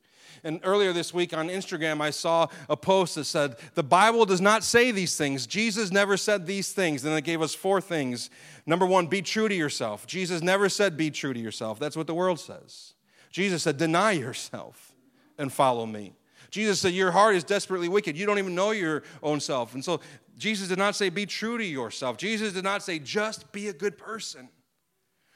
And 0.43 0.59
earlier 0.63 0.93
this 0.93 1.13
week 1.13 1.35
on 1.35 1.47
Instagram, 1.47 2.01
I 2.01 2.09
saw 2.09 2.47
a 2.69 2.77
post 2.77 3.15
that 3.15 3.25
said, 3.25 3.55
The 3.73 3.83
Bible 3.83 4.25
does 4.25 4.41
not 4.41 4.63
say 4.63 4.91
these 4.91 5.17
things. 5.17 5.47
Jesus 5.47 5.91
never 5.91 6.17
said 6.17 6.45
these 6.45 6.71
things. 6.71 7.03
And 7.03 7.15
it 7.15 7.23
gave 7.23 7.41
us 7.41 7.55
four 7.55 7.81
things. 7.81 8.29
Number 8.65 8.85
one, 8.85 9.07
be 9.07 9.21
true 9.21 9.47
to 9.47 9.55
yourself. 9.55 10.07
Jesus 10.07 10.41
never 10.41 10.69
said, 10.69 10.97
Be 10.97 11.11
true 11.11 11.33
to 11.33 11.39
yourself. 11.39 11.79
That's 11.79 11.97
what 11.97 12.07
the 12.07 12.13
world 12.13 12.39
says. 12.39 12.93
Jesus 13.31 13.63
said, 13.63 13.77
Deny 13.77 14.11
yourself 14.11 14.93
and 15.37 15.51
follow 15.51 15.85
me. 15.85 16.13
Jesus 16.49 16.79
said, 16.79 16.93
Your 16.93 17.11
heart 17.11 17.35
is 17.35 17.43
desperately 17.43 17.89
wicked. 17.89 18.17
You 18.17 18.25
don't 18.25 18.39
even 18.39 18.55
know 18.55 18.71
your 18.71 19.03
own 19.21 19.39
self. 19.39 19.73
And 19.73 19.83
so 19.83 19.99
Jesus 20.37 20.67
did 20.67 20.77
not 20.77 20.95
say, 20.95 21.09
Be 21.09 21.25
true 21.25 21.57
to 21.57 21.65
yourself. 21.65 22.17
Jesus 22.17 22.53
did 22.53 22.63
not 22.63 22.83
say, 22.83 22.99
Just 22.99 23.51
be 23.51 23.67
a 23.67 23.73
good 23.73 23.97
person. 23.97 24.49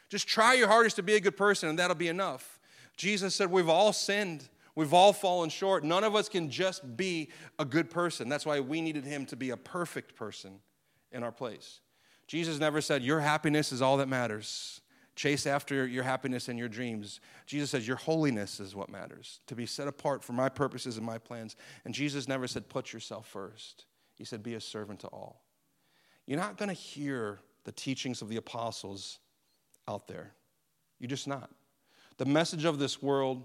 Just 0.09 0.27
try 0.27 0.53
your 0.53 0.67
hardest 0.67 0.97
to 0.97 1.03
be 1.03 1.15
a 1.15 1.21
good 1.21 1.37
person, 1.37 1.69
and 1.69 1.79
that'll 1.79 1.95
be 1.95 2.09
enough. 2.09 2.59
Jesus 2.97 3.33
said, 3.33 3.49
We've 3.51 3.69
all 3.69 3.93
sinned. 3.93 4.47
We've 4.75 4.93
all 4.93 5.13
fallen 5.13 5.49
short. 5.49 5.83
None 5.83 6.03
of 6.03 6.15
us 6.15 6.29
can 6.29 6.49
just 6.49 6.95
be 6.95 7.29
a 7.59 7.65
good 7.65 7.89
person. 7.89 8.29
That's 8.29 8.45
why 8.45 8.59
we 8.59 8.81
needed 8.81 9.05
him 9.05 9.25
to 9.27 9.35
be 9.35 9.49
a 9.49 9.57
perfect 9.57 10.15
person 10.15 10.59
in 11.11 11.23
our 11.23 11.31
place. 11.31 11.81
Jesus 12.27 12.59
never 12.59 12.79
said, 12.79 13.03
Your 13.03 13.19
happiness 13.19 13.71
is 13.71 13.81
all 13.81 13.97
that 13.97 14.07
matters. 14.07 14.81
Chase 15.15 15.45
after 15.45 15.85
your 15.85 16.03
happiness 16.03 16.47
and 16.47 16.57
your 16.57 16.69
dreams. 16.69 17.19
Jesus 17.45 17.69
says, 17.69 17.85
Your 17.85 17.97
holiness 17.97 18.61
is 18.61 18.73
what 18.73 18.89
matters, 18.89 19.41
to 19.47 19.55
be 19.55 19.65
set 19.65 19.87
apart 19.87 20.23
for 20.23 20.33
my 20.33 20.47
purposes 20.47 20.97
and 20.97 21.05
my 21.05 21.17
plans. 21.17 21.57
And 21.83 21.93
Jesus 21.93 22.27
never 22.29 22.47
said, 22.47 22.69
Put 22.69 22.93
yourself 22.93 23.27
first. 23.27 23.85
He 24.15 24.23
said, 24.23 24.41
Be 24.41 24.53
a 24.53 24.61
servant 24.61 25.01
to 25.01 25.07
all. 25.07 25.43
You're 26.25 26.39
not 26.39 26.57
going 26.57 26.69
to 26.69 26.73
hear 26.73 27.39
the 27.65 27.73
teachings 27.73 28.21
of 28.21 28.29
the 28.29 28.37
apostles 28.37 29.19
out 29.87 30.07
there. 30.07 30.31
You're 30.99 31.09
just 31.09 31.27
not. 31.27 31.49
The 32.17 32.25
message 32.25 32.63
of 32.63 32.79
this 32.79 33.01
world 33.01 33.43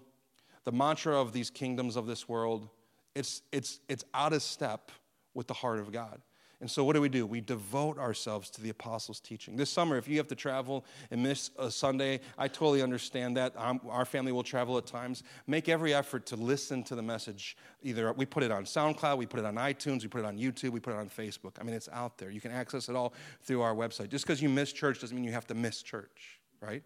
the 0.67 0.73
mantra 0.73 1.19
of 1.19 1.33
these 1.33 1.49
kingdoms 1.49 1.97
of 1.97 2.07
this 2.07 2.29
world, 2.29 2.69
it's, 3.15 3.41
it's, 3.53 3.81
it's 3.89 4.05
out 4.13 4.35
of 4.35 4.43
step 4.43 4.91
with 5.33 5.47
the 5.47 5.55
heart 5.55 5.79
of 5.79 5.93
God. 5.93 6.21
And 6.61 6.71
so, 6.71 6.85
what 6.85 6.95
do 6.95 7.03
we 7.03 7.11
do? 7.11 7.27
We 7.27 7.43
devote 7.43 7.99
ourselves 7.99 8.49
to 8.53 8.63
the 8.63 8.71
apostles' 8.71 9.21
teaching. 9.21 9.57
This 9.57 9.69
summer, 9.69 9.99
if 9.99 10.09
you 10.09 10.17
have 10.17 10.27
to 10.29 10.35
travel 10.35 10.87
and 11.11 11.23
miss 11.23 11.51
a 11.59 11.71
Sunday, 11.71 12.21
I 12.39 12.49
totally 12.49 12.81
understand 12.81 13.37
that. 13.37 13.53
Um, 13.59 13.79
our 13.91 14.07
family 14.07 14.33
will 14.33 14.43
travel 14.43 14.79
at 14.79 14.87
times. 14.87 15.23
Make 15.47 15.69
every 15.69 15.93
effort 15.93 16.25
to 16.27 16.37
listen 16.37 16.83
to 16.85 16.95
the 16.95 17.03
message. 17.03 17.59
Either 17.83 18.11
we 18.15 18.25
put 18.25 18.43
it 18.43 18.51
on 18.51 18.65
SoundCloud, 18.65 19.19
we 19.19 19.27
put 19.27 19.39
it 19.39 19.45
on 19.45 19.57
iTunes, 19.57 20.03
we 20.03 20.09
put 20.09 20.21
it 20.21 20.25
on 20.25 20.39
YouTube, 20.39 20.71
we 20.71 20.81
put 20.81 20.95
it 20.95 20.99
on 20.99 21.11
Facebook. 21.11 21.53
I 21.61 21.63
mean, 21.63 21.75
it's 21.75 21.91
out 21.93 22.17
there. 22.17 22.31
You 22.31 22.41
can 22.41 22.53
access 22.53 22.89
it 22.89 22.97
all 22.97 23.13
through 23.43 23.61
our 23.61 23.75
website. 23.75 24.09
Just 24.09 24.25
because 24.25 24.41
you 24.41 24.49
miss 24.49 24.73
church 24.73 25.01
doesn't 25.01 25.15
mean 25.15 25.25
you 25.25 25.33
have 25.33 25.47
to 25.49 25.55
miss 25.55 25.83
church, 25.83 26.41
right? 26.63 26.83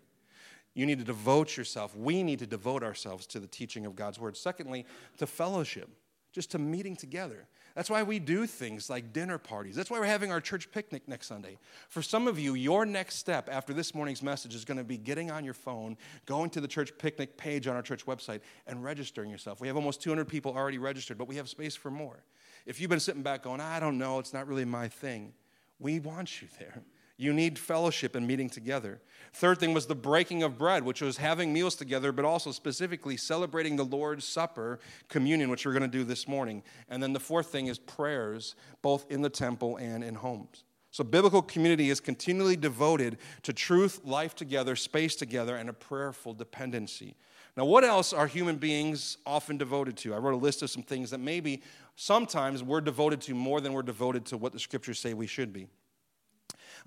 You 0.75 0.87
need 0.87 0.99
to 0.99 1.05
devote 1.05 1.57
yourself. 1.57 1.97
We 1.97 2.23
need 2.23 2.39
to 2.39 2.47
devote 2.47 2.83
ourselves 2.83 3.27
to 3.29 3.41
the 3.41 3.47
teaching 3.47 3.87
of 3.87 3.97
God's 3.97 4.19
word. 4.19 4.37
Secondly, 4.37 4.87
to 5.19 5.27
fellowship, 5.27 5.89
just 6.33 6.53
to 6.53 6.59
meeting 6.59 6.97
together. 6.97 7.47
That's 7.75 7.91
why 7.91 8.03
we 8.03 8.19
do 8.19 8.47
things 8.47 8.91
like 8.91 9.13
dinner 9.13 9.39
parties. 9.39 9.77
That's 9.77 9.91
why 9.91 10.01
we're 10.01 10.07
having 10.07 10.33
our 10.33 10.41
church 10.41 10.71
picnic 10.73 11.07
next 11.07 11.29
Sunday. 11.29 11.57
For 11.89 12.03
some 12.03 12.27
of 12.27 12.39
you, 12.39 12.55
your 12.55 12.85
next 12.85 13.17
step 13.17 13.49
after 13.51 13.73
this 13.73 13.95
morning's 13.95 14.23
message 14.23 14.55
is 14.55 14.65
going 14.65 14.79
to 14.79 14.85
be 14.85 14.97
getting 14.97 15.31
on 15.31 15.45
your 15.45 15.55
phone, 15.55 15.97
going 16.27 16.51
to 16.51 16.61
the 16.61 16.69
church 16.69 16.93
picnic 16.99 17.37
page 17.37 17.67
on 17.67 17.77
our 17.77 17.83
church 17.83 18.07
website, 18.07 18.41
and 18.67 18.83
registering 18.83 19.31
yourself. 19.31 19.61
We 19.61 19.69
have 19.69 19.77
almost 19.77 20.03
200 20.03 20.27
people 20.27 20.53
already 20.53 20.79
registered, 20.79 21.17
but 21.17 21.29
we 21.29 21.37
have 21.37 21.49
space 21.49 21.77
for 21.77 21.91
more. 21.91 22.25
If 22.67 22.81
you've 22.81 22.91
been 22.91 23.01
sitting 23.01 23.23
back 23.23 23.43
going, 23.43 23.61
I 23.61 23.81
don't 23.81 23.99
know, 23.99 24.19
it's 24.19 24.33
not 24.33 24.47
really 24.47 24.65
my 24.65 24.89
thing, 24.89 25.33
we 25.79 26.01
want 26.01 26.43
you 26.43 26.49
there. 26.59 26.83
You 27.21 27.35
need 27.35 27.59
fellowship 27.59 28.15
and 28.15 28.27
meeting 28.27 28.49
together. 28.49 28.99
Third 29.35 29.59
thing 29.59 29.75
was 29.75 29.85
the 29.85 29.95
breaking 29.95 30.43
of 30.43 30.57
bread, 30.57 30.83
which 30.85 31.03
was 31.03 31.19
having 31.19 31.53
meals 31.53 31.75
together, 31.75 32.13
but 32.13 32.25
also 32.25 32.51
specifically 32.51 33.19
celebrating 33.19 33.77
the 33.77 33.85
Lord's 33.85 34.25
Supper, 34.25 34.79
communion, 35.09 35.51
which 35.51 35.67
we're 35.67 35.73
going 35.73 35.83
to 35.83 35.89
do 35.89 36.03
this 36.03 36.27
morning. 36.27 36.63
And 36.89 37.03
then 37.03 37.13
the 37.13 37.21
fourth 37.21 37.49
thing 37.49 37.67
is 37.67 37.79
prayers, 37.79 38.57
both 38.81 39.05
in 39.11 39.21
the 39.21 39.29
temple 39.29 39.77
and 39.77 40.03
in 40.03 40.15
homes. 40.15 40.65
So, 40.93 41.05
biblical 41.05 41.43
community 41.43 41.91
is 41.91 42.01
continually 42.01 42.57
devoted 42.57 43.19
to 43.43 43.53
truth, 43.53 44.01
life 44.03 44.35
together, 44.35 44.75
space 44.75 45.15
together, 45.15 45.57
and 45.57 45.69
a 45.69 45.75
prayerful 45.75 46.33
dependency. 46.33 47.17
Now, 47.55 47.67
what 47.67 47.85
else 47.85 48.15
are 48.15 48.27
human 48.27 48.57
beings 48.57 49.19
often 49.27 49.59
devoted 49.59 49.99
to? 49.99 50.15
I 50.15 50.17
wrote 50.17 50.35
a 50.35 50.39
list 50.39 50.63
of 50.63 50.71
some 50.71 50.83
things 50.83 51.11
that 51.11 51.21
maybe 51.21 51.63
sometimes 51.97 52.63
we're 52.63 52.81
devoted 52.81 53.21
to 53.23 53.35
more 53.35 53.61
than 53.61 53.75
we're 53.75 53.83
devoted 53.83 54.25
to 54.27 54.39
what 54.39 54.53
the 54.53 54.59
scriptures 54.59 54.99
say 54.99 55.13
we 55.13 55.27
should 55.27 55.53
be. 55.53 55.69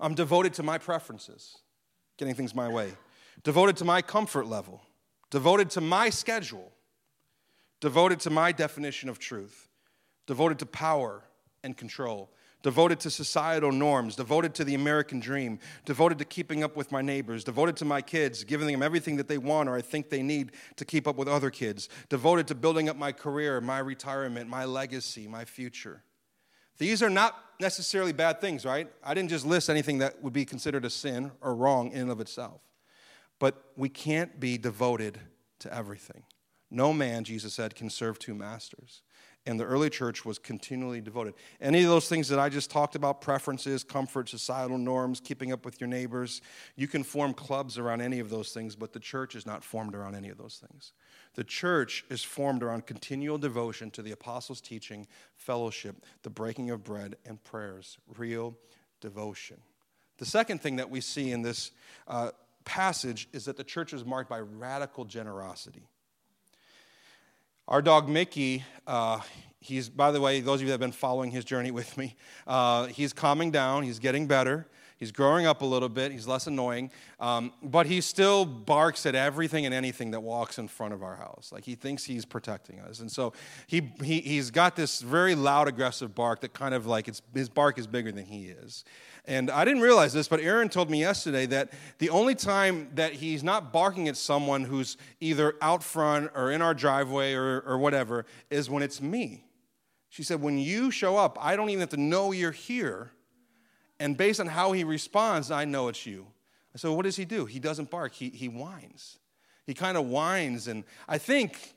I'm 0.00 0.14
devoted 0.14 0.54
to 0.54 0.62
my 0.62 0.78
preferences, 0.78 1.58
getting 2.16 2.34
things 2.34 2.54
my 2.54 2.68
way, 2.68 2.92
devoted 3.42 3.76
to 3.78 3.84
my 3.84 4.02
comfort 4.02 4.46
level, 4.46 4.82
devoted 5.30 5.70
to 5.70 5.80
my 5.80 6.10
schedule, 6.10 6.72
devoted 7.80 8.20
to 8.20 8.30
my 8.30 8.52
definition 8.52 9.08
of 9.08 9.18
truth, 9.18 9.68
devoted 10.26 10.58
to 10.60 10.66
power 10.66 11.22
and 11.62 11.76
control, 11.76 12.30
devoted 12.62 12.98
to 12.98 13.10
societal 13.10 13.70
norms, 13.70 14.16
devoted 14.16 14.54
to 14.54 14.64
the 14.64 14.74
American 14.74 15.20
dream, 15.20 15.58
devoted 15.84 16.18
to 16.18 16.24
keeping 16.24 16.64
up 16.64 16.76
with 16.76 16.90
my 16.90 17.02
neighbors, 17.02 17.44
devoted 17.44 17.76
to 17.76 17.84
my 17.84 18.00
kids, 18.00 18.42
giving 18.42 18.66
them 18.66 18.82
everything 18.82 19.16
that 19.16 19.28
they 19.28 19.38
want 19.38 19.68
or 19.68 19.76
I 19.76 19.82
think 19.82 20.08
they 20.08 20.22
need 20.22 20.52
to 20.76 20.84
keep 20.84 21.06
up 21.06 21.16
with 21.16 21.28
other 21.28 21.50
kids, 21.50 21.90
devoted 22.08 22.48
to 22.48 22.54
building 22.54 22.88
up 22.88 22.96
my 22.96 23.12
career, 23.12 23.60
my 23.60 23.78
retirement, 23.78 24.48
my 24.48 24.64
legacy, 24.64 25.28
my 25.28 25.44
future. 25.44 26.02
These 26.78 27.02
are 27.02 27.10
not 27.10 27.43
necessarily 27.60 28.12
bad 28.12 28.40
things, 28.40 28.64
right? 28.64 28.90
I 29.02 29.14
didn't 29.14 29.30
just 29.30 29.46
list 29.46 29.70
anything 29.70 29.98
that 29.98 30.22
would 30.22 30.32
be 30.32 30.44
considered 30.44 30.84
a 30.84 30.90
sin 30.90 31.32
or 31.40 31.54
wrong 31.54 31.92
in 31.92 32.02
and 32.02 32.10
of 32.10 32.20
itself. 32.20 32.60
But 33.38 33.62
we 33.76 33.88
can't 33.88 34.38
be 34.38 34.58
devoted 34.58 35.18
to 35.60 35.74
everything. 35.74 36.22
No 36.70 36.92
man, 36.92 37.24
Jesus 37.24 37.54
said, 37.54 37.74
can 37.74 37.90
serve 37.90 38.18
two 38.18 38.34
masters 38.34 39.02
and 39.46 39.60
the 39.60 39.64
early 39.64 39.90
church 39.90 40.24
was 40.24 40.38
continually 40.38 41.00
devoted. 41.00 41.34
Any 41.60 41.82
of 41.82 41.88
those 41.88 42.08
things 42.08 42.28
that 42.28 42.38
I 42.38 42.48
just 42.48 42.70
talked 42.70 42.94
about 42.94 43.20
preferences, 43.20 43.84
comfort, 43.84 44.28
societal 44.28 44.78
norms, 44.78 45.20
keeping 45.20 45.52
up 45.52 45.64
with 45.64 45.80
your 45.80 45.88
neighbors 45.88 46.40
you 46.76 46.88
can 46.88 47.02
form 47.02 47.34
clubs 47.34 47.78
around 47.78 48.00
any 48.00 48.20
of 48.20 48.30
those 48.30 48.50
things, 48.50 48.74
but 48.74 48.92
the 48.92 49.00
church 49.00 49.34
is 49.34 49.46
not 49.46 49.62
formed 49.62 49.94
around 49.94 50.14
any 50.14 50.28
of 50.28 50.38
those 50.38 50.62
things. 50.68 50.92
The 51.34 51.44
church 51.44 52.04
is 52.08 52.22
formed 52.22 52.62
around 52.62 52.86
continual 52.86 53.38
devotion 53.38 53.90
to 53.92 54.02
the 54.02 54.12
apostles' 54.12 54.60
teaching, 54.60 55.06
fellowship, 55.36 55.96
the 56.22 56.30
breaking 56.30 56.70
of 56.70 56.84
bread, 56.84 57.16
and 57.26 57.42
prayers. 57.42 57.98
Real 58.16 58.56
devotion. 59.00 59.58
The 60.18 60.26
second 60.26 60.60
thing 60.62 60.76
that 60.76 60.90
we 60.90 61.00
see 61.00 61.32
in 61.32 61.42
this 61.42 61.72
uh, 62.06 62.30
passage 62.64 63.28
is 63.32 63.46
that 63.46 63.56
the 63.56 63.64
church 63.64 63.92
is 63.92 64.04
marked 64.04 64.30
by 64.30 64.40
radical 64.40 65.04
generosity. 65.04 65.88
Our 67.66 67.82
dog 67.82 68.08
Mickey, 68.08 68.62
uh, 68.86 69.20
he's, 69.58 69.88
by 69.88 70.12
the 70.12 70.20
way, 70.20 70.40
those 70.40 70.56
of 70.56 70.62
you 70.62 70.66
that 70.68 70.74
have 70.74 70.80
been 70.80 70.92
following 70.92 71.30
his 71.30 71.44
journey 71.44 71.70
with 71.70 71.96
me, 71.96 72.14
uh, 72.46 72.86
he's 72.86 73.12
calming 73.12 73.50
down, 73.50 73.82
he's 73.82 73.98
getting 73.98 74.26
better. 74.26 74.68
He's 74.96 75.10
growing 75.10 75.44
up 75.44 75.62
a 75.62 75.64
little 75.64 75.88
bit. 75.88 76.12
He's 76.12 76.26
less 76.26 76.46
annoying. 76.46 76.90
Um, 77.18 77.52
but 77.62 77.86
he 77.86 78.00
still 78.00 78.44
barks 78.44 79.06
at 79.06 79.14
everything 79.14 79.66
and 79.66 79.74
anything 79.74 80.12
that 80.12 80.20
walks 80.20 80.58
in 80.58 80.68
front 80.68 80.94
of 80.94 81.02
our 81.02 81.16
house. 81.16 81.50
Like 81.52 81.64
he 81.64 81.74
thinks 81.74 82.04
he's 82.04 82.24
protecting 82.24 82.80
us. 82.80 83.00
And 83.00 83.10
so 83.10 83.32
he, 83.66 83.92
he, 84.02 84.20
he's 84.20 84.50
got 84.50 84.76
this 84.76 85.00
very 85.00 85.34
loud, 85.34 85.66
aggressive 85.68 86.14
bark 86.14 86.40
that 86.42 86.54
kind 86.54 86.74
of 86.74 86.86
like 86.86 87.08
it's, 87.08 87.22
his 87.34 87.48
bark 87.48 87.78
is 87.78 87.86
bigger 87.86 88.12
than 88.12 88.24
he 88.24 88.46
is. 88.46 88.84
And 89.26 89.50
I 89.50 89.64
didn't 89.64 89.82
realize 89.82 90.12
this, 90.12 90.28
but 90.28 90.40
Erin 90.40 90.68
told 90.68 90.90
me 90.90 91.00
yesterday 91.00 91.46
that 91.46 91.72
the 91.98 92.10
only 92.10 92.34
time 92.34 92.90
that 92.94 93.14
he's 93.14 93.42
not 93.42 93.72
barking 93.72 94.06
at 94.08 94.16
someone 94.16 94.64
who's 94.64 94.96
either 95.20 95.54
out 95.62 95.82
front 95.82 96.30
or 96.34 96.50
in 96.50 96.60
our 96.60 96.74
driveway 96.74 97.32
or, 97.32 97.60
or 97.60 97.78
whatever 97.78 98.26
is 98.50 98.68
when 98.68 98.82
it's 98.82 99.00
me. 99.00 99.44
She 100.10 100.22
said, 100.22 100.40
When 100.40 100.58
you 100.58 100.90
show 100.90 101.16
up, 101.16 101.38
I 101.40 101.56
don't 101.56 101.70
even 101.70 101.80
have 101.80 101.88
to 101.90 101.96
know 101.96 102.32
you're 102.32 102.52
here. 102.52 103.10
And 104.00 104.16
based 104.16 104.40
on 104.40 104.46
how 104.46 104.72
he 104.72 104.84
responds, 104.84 105.50
I 105.50 105.64
know 105.64 105.88
it's 105.88 106.04
you. 106.04 106.26
Said, 106.76 106.90
What 106.90 107.04
does 107.04 107.16
he 107.16 107.24
do? 107.24 107.46
He 107.46 107.58
doesn't 107.58 107.90
bark, 107.90 108.12
he, 108.12 108.30
he 108.30 108.48
whines. 108.48 109.18
He 109.66 109.74
kind 109.74 109.96
of 109.96 110.06
whines. 110.06 110.68
And 110.68 110.84
I 111.08 111.18
think, 111.18 111.74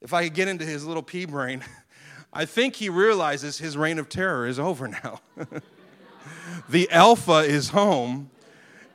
if 0.00 0.12
I 0.12 0.24
could 0.24 0.34
get 0.34 0.48
into 0.48 0.64
his 0.64 0.84
little 0.84 1.02
pea 1.02 1.26
brain, 1.26 1.62
I 2.32 2.44
think 2.44 2.76
he 2.76 2.88
realizes 2.88 3.58
his 3.58 3.76
reign 3.76 3.98
of 3.98 4.08
terror 4.08 4.46
is 4.46 4.58
over 4.58 4.88
now. 4.88 5.20
the 6.68 6.90
alpha 6.90 7.38
is 7.40 7.70
home 7.70 8.30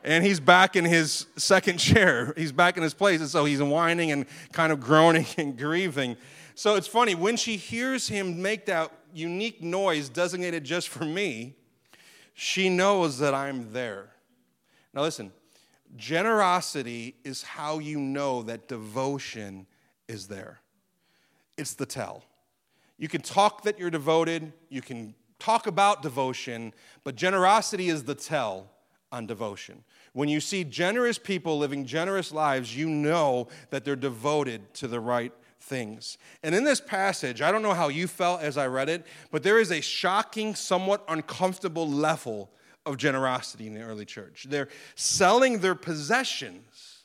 and 0.02 0.24
he's 0.24 0.40
back 0.40 0.76
in 0.76 0.84
his 0.84 1.26
second 1.36 1.78
chair. 1.78 2.32
He's 2.36 2.52
back 2.52 2.76
in 2.76 2.82
his 2.82 2.94
place. 2.94 3.20
And 3.20 3.28
so 3.28 3.44
he's 3.44 3.62
whining 3.62 4.12
and 4.12 4.24
kind 4.52 4.72
of 4.72 4.80
groaning 4.80 5.26
and 5.36 5.58
grieving. 5.58 6.16
So 6.54 6.76
it's 6.76 6.86
funny, 6.86 7.14
when 7.14 7.36
she 7.36 7.56
hears 7.56 8.08
him 8.08 8.40
make 8.40 8.66
that 8.66 8.90
unique 9.12 9.62
noise 9.62 10.08
designated 10.08 10.64
just 10.64 10.88
for 10.88 11.04
me, 11.04 11.54
She 12.38 12.68
knows 12.68 13.18
that 13.18 13.32
I'm 13.32 13.72
there. 13.72 14.10
Now, 14.92 15.02
listen 15.02 15.32
generosity 15.96 17.14
is 17.24 17.42
how 17.42 17.78
you 17.78 17.98
know 17.98 18.42
that 18.42 18.68
devotion 18.68 19.66
is 20.08 20.26
there. 20.26 20.60
It's 21.56 21.72
the 21.72 21.86
tell. 21.86 22.24
You 22.98 23.08
can 23.08 23.22
talk 23.22 23.62
that 23.62 23.78
you're 23.78 23.88
devoted, 23.88 24.52
you 24.68 24.82
can 24.82 25.14
talk 25.38 25.66
about 25.66 26.02
devotion, 26.02 26.74
but 27.04 27.14
generosity 27.14 27.88
is 27.88 28.04
the 28.04 28.14
tell 28.14 28.70
on 29.10 29.26
devotion. 29.26 29.84
When 30.12 30.28
you 30.28 30.40
see 30.40 30.64
generous 30.64 31.16
people 31.18 31.56
living 31.56 31.86
generous 31.86 32.32
lives, 32.32 32.76
you 32.76 32.88
know 32.88 33.48
that 33.70 33.84
they're 33.84 33.96
devoted 33.96 34.74
to 34.74 34.88
the 34.88 35.00
right 35.00 35.32
things. 35.66 36.16
And 36.42 36.54
in 36.54 36.64
this 36.64 36.80
passage, 36.80 37.42
I 37.42 37.50
don't 37.50 37.62
know 37.62 37.74
how 37.74 37.88
you 37.88 38.06
felt 38.06 38.40
as 38.40 38.56
I 38.56 38.66
read 38.66 38.88
it, 38.88 39.04
but 39.30 39.42
there 39.42 39.58
is 39.58 39.72
a 39.72 39.80
shocking, 39.80 40.54
somewhat 40.54 41.04
uncomfortable 41.08 41.88
level 41.88 42.50
of 42.86 42.96
generosity 42.96 43.66
in 43.66 43.74
the 43.74 43.82
early 43.82 44.04
church. 44.04 44.46
They're 44.48 44.68
selling 44.94 45.58
their 45.58 45.74
possessions 45.74 47.04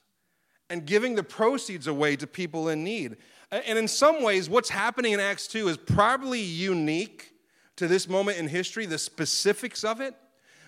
and 0.70 0.86
giving 0.86 1.16
the 1.16 1.24
proceeds 1.24 1.88
away 1.88 2.16
to 2.16 2.28
people 2.28 2.70
in 2.70 2.84
need. 2.84 3.18
And 3.52 3.78
in 3.78 3.88
some 3.88 4.24
ways, 4.24 4.50
what's 4.50 4.70
happening 4.70 5.12
in 5.12 5.20
Acts 5.20 5.48
2 5.48 5.68
is 5.68 5.78
probably 5.78 6.40
unique 6.40 7.34
to 7.78 7.88
this 7.88 8.08
moment 8.08 8.38
in 8.38 8.48
history, 8.48 8.86
the 8.86 8.98
specifics 8.98 9.84
of 9.84 10.00
it, 10.00 10.14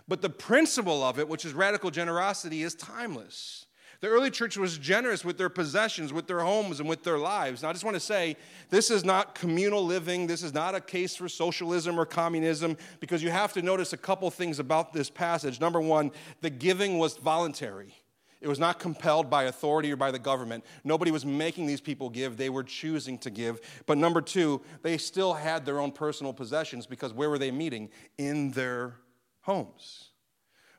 but 0.07 0.21
the 0.21 0.29
principle 0.29 1.03
of 1.03 1.19
it, 1.19 1.29
which 1.29 1.45
is 1.45 1.53
radical 1.53 1.91
generosity, 1.91 2.63
is 2.63 2.75
timeless. 2.75 3.62
The 4.03 4.09
early 4.09 4.31
church 4.31 4.57
was 4.57 4.77
generous 4.77 5.23
with 5.23 5.37
their 5.37 5.47
possessions, 5.47 6.11
with 6.11 6.27
their 6.27 6.41
homes, 6.41 6.81
and 6.81 6.89
with 6.89 7.03
their 7.03 7.17
lives. 7.17 7.63
Now, 7.63 7.69
I 7.69 7.71
just 7.71 7.85
want 7.85 7.95
to 7.95 8.01
say 8.01 8.35
this 8.69 8.91
is 8.91 9.05
not 9.05 9.33
communal 9.33 9.81
living. 9.81 10.27
This 10.27 10.43
is 10.43 10.53
not 10.53 10.75
a 10.75 10.81
case 10.81 11.15
for 11.15 11.29
socialism 11.29 11.97
or 11.97 12.05
communism, 12.05 12.75
because 12.99 13.23
you 13.23 13.31
have 13.31 13.53
to 13.53 13.61
notice 13.61 13.93
a 13.93 13.97
couple 13.97 14.29
things 14.29 14.59
about 14.59 14.91
this 14.91 15.09
passage. 15.09 15.61
Number 15.61 15.79
one, 15.79 16.11
the 16.41 16.49
giving 16.49 16.97
was 16.97 17.15
voluntary. 17.15 17.95
It 18.41 18.49
was 18.49 18.59
not 18.59 18.77
compelled 18.77 19.29
by 19.29 19.43
authority 19.45 19.93
or 19.93 19.95
by 19.95 20.11
the 20.11 20.19
government. 20.19 20.65
Nobody 20.83 21.09
was 21.09 21.25
making 21.25 21.65
these 21.65 21.79
people 21.79 22.09
give, 22.09 22.35
they 22.35 22.49
were 22.49 22.65
choosing 22.65 23.17
to 23.19 23.29
give. 23.29 23.61
But 23.85 23.97
number 23.97 24.19
two, 24.19 24.59
they 24.81 24.97
still 24.97 25.33
had 25.33 25.65
their 25.65 25.79
own 25.79 25.93
personal 25.93 26.33
possessions 26.33 26.85
because 26.85 27.13
where 27.13 27.29
were 27.29 27.39
they 27.39 27.51
meeting? 27.51 27.89
In 28.17 28.51
their 28.51 28.95
homes. 29.43 30.09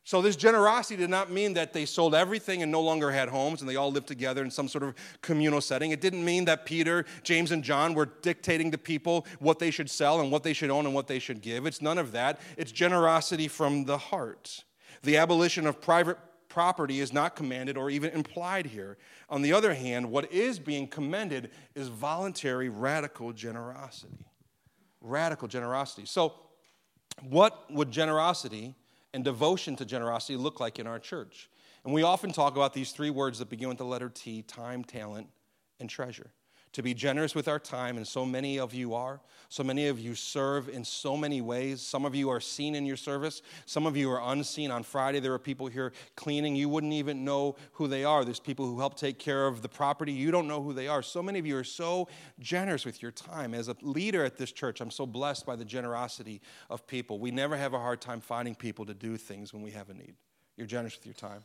So, 0.07 0.21
this 0.21 0.37
generosity 0.37 0.97
did 0.97 1.09
not 1.09 1.31
mean 1.31 1.55
that 1.55 1.73
they 1.73 1.87
sold 1.87 2.15
everything 2.15 2.63
and 2.63 2.71
no 2.71 2.83
longer 2.83 3.11
had 3.11 3.31
homes 3.31 3.63
and 3.63 3.71
they 3.71 3.77
all 3.77 3.91
lived 3.91 4.07
together 4.07 4.45
in 4.45 4.51
some 4.51 4.69
sort 4.69 4.85
of 4.85 4.95
communal 5.23 5.63
setting. 5.63 5.93
It 5.93 6.03
didn't 6.03 6.23
mean 6.23 6.45
that 6.45 6.67
Peter, 6.67 7.07
James, 7.23 7.53
and 7.53 7.65
John 7.65 7.95
were 7.95 8.11
dictating 8.21 8.71
to 8.73 8.79
people 8.79 9.27
what 9.39 9.59
they 9.59 9.71
should 9.71 9.89
sell 9.89 10.21
and 10.21 10.31
what 10.31 10.43
they 10.43 10.53
should 10.53 10.69
own 10.69 10.85
and 10.85 10.95
what 10.95 11.07
they 11.07 11.19
should 11.19 11.41
give. 11.41 11.65
It's 11.65 11.81
none 11.81 11.97
of 11.97 12.13
that. 12.13 12.39
It's 12.59 12.71
generosity 12.71 13.49
from 13.49 13.87
the 13.87 13.97
heart. 13.97 14.65
The 15.03 15.17
abolition 15.17 15.67
of 15.67 15.81
private 15.81 16.19
property 16.51 17.01
is 17.01 17.11
not 17.11 17.35
commanded 17.35 17.79
or 17.79 17.89
even 17.89 18.11
implied 18.11 18.67
here. 18.67 18.99
On 19.31 19.41
the 19.41 19.55
other 19.55 19.73
hand, 19.73 20.11
what 20.11 20.31
is 20.31 20.59
being 20.59 20.87
commended 20.87 21.51
is 21.75 21.89
voluntary, 21.89 22.69
radical 22.69 23.33
generosity. 23.33 24.27
Radical 25.01 25.49
generosity. 25.49 26.05
So, 26.05 26.35
what 27.23 27.73
would 27.73 27.91
generosity 27.91 28.75
and 29.15 29.25
devotion 29.25 29.77
to 29.77 29.87
generosity 29.87 30.37
look 30.37 30.61
like 30.61 30.79
in 30.79 30.87
our 30.87 30.99
church? 30.99 31.49
And 31.85 31.95
we 31.95 32.03
often 32.03 32.33
talk 32.33 32.57
about 32.57 32.75
these 32.75 32.93
three 32.93 33.11
words 33.11 33.39
that 33.39 33.49
begin 33.49 33.69
with 33.69 33.79
the 33.79 33.85
letter 33.85 34.11
T 34.11 34.43
time, 34.43 34.85
talent, 34.85 35.29
and 35.81 35.89
treasure 35.89 36.33
to 36.75 36.83
be 36.83 36.93
generous 36.93 37.37
with 37.37 37.47
our 37.47 37.61
time, 37.61 37.97
and 37.97 38.07
so 38.07 38.27
many 38.27 38.59
of 38.59 38.75
you 38.75 38.95
are. 38.95 39.21
So 39.49 39.63
many 39.63 39.87
of 39.87 40.01
you 40.01 40.17
serve 40.17 40.69
in 40.69 40.85
so 40.85 41.17
many 41.17 41.41
ways. 41.41 41.81
Some 41.81 42.05
of 42.05 42.17
you 42.17 42.29
are 42.31 42.41
seen 42.41 42.75
in 42.75 42.85
your 42.85 42.97
service, 42.97 43.43
some 43.65 43.87
of 43.87 43.97
you 43.97 44.11
are 44.11 44.33
unseen. 44.33 44.73
On 44.73 44.83
Friday, 44.83 45.21
there 45.21 45.33
are 45.33 45.39
people 45.39 45.69
here 45.69 45.93
cleaning. 46.17 46.57
You 46.57 46.69
wouldn't 46.69 46.93
even 46.93 47.25
know 47.25 47.55
who 47.75 47.87
they 47.87 48.05
are. 48.05 48.25
There's 48.25 48.41
people 48.41 48.67
who 48.67 48.81
help 48.81 48.97
take 48.97 49.21
care 49.21 49.47
of 49.47 49.63
the 49.63 49.69
property. 49.69 50.13
You 50.13 50.33
don't 50.33 50.49
know 50.49 50.61
who 50.61 50.73
they 50.73 50.89
are. 50.89 51.01
So 51.01 51.23
many 51.23 51.39
of 51.39 51.47
you 51.47 51.57
are 51.57 51.65
so 51.65 52.09
generous 52.41 52.85
with 52.85 53.01
your 53.01 53.13
time. 53.13 53.55
As 53.55 53.69
a 53.69 53.77
leader 53.81 54.25
at 54.25 54.37
this 54.37 54.51
church, 54.51 54.81
I'm 54.81 54.91
so 54.91 55.07
blessed 55.07 55.47
by 55.47 55.55
the 55.55 55.65
generosity 55.65 56.41
of 56.69 56.89
people. 56.89 57.21
We 57.21 57.31
never 57.31 57.57
have 57.57 57.73
a 57.73 57.79
hard 57.79 58.01
time 58.01 58.21
finding 58.21 58.57
people 58.57 58.85
to 58.87 58.95
do 58.95 59.17
things 59.17 59.53
when 59.53 59.63
we 59.63 59.71
have 59.71 59.91
a 59.91 59.95
need. 59.95 60.17
You're 60.57 60.67
generous 60.67 60.97
with 60.97 61.07
your 61.07 61.15
time, 61.15 61.45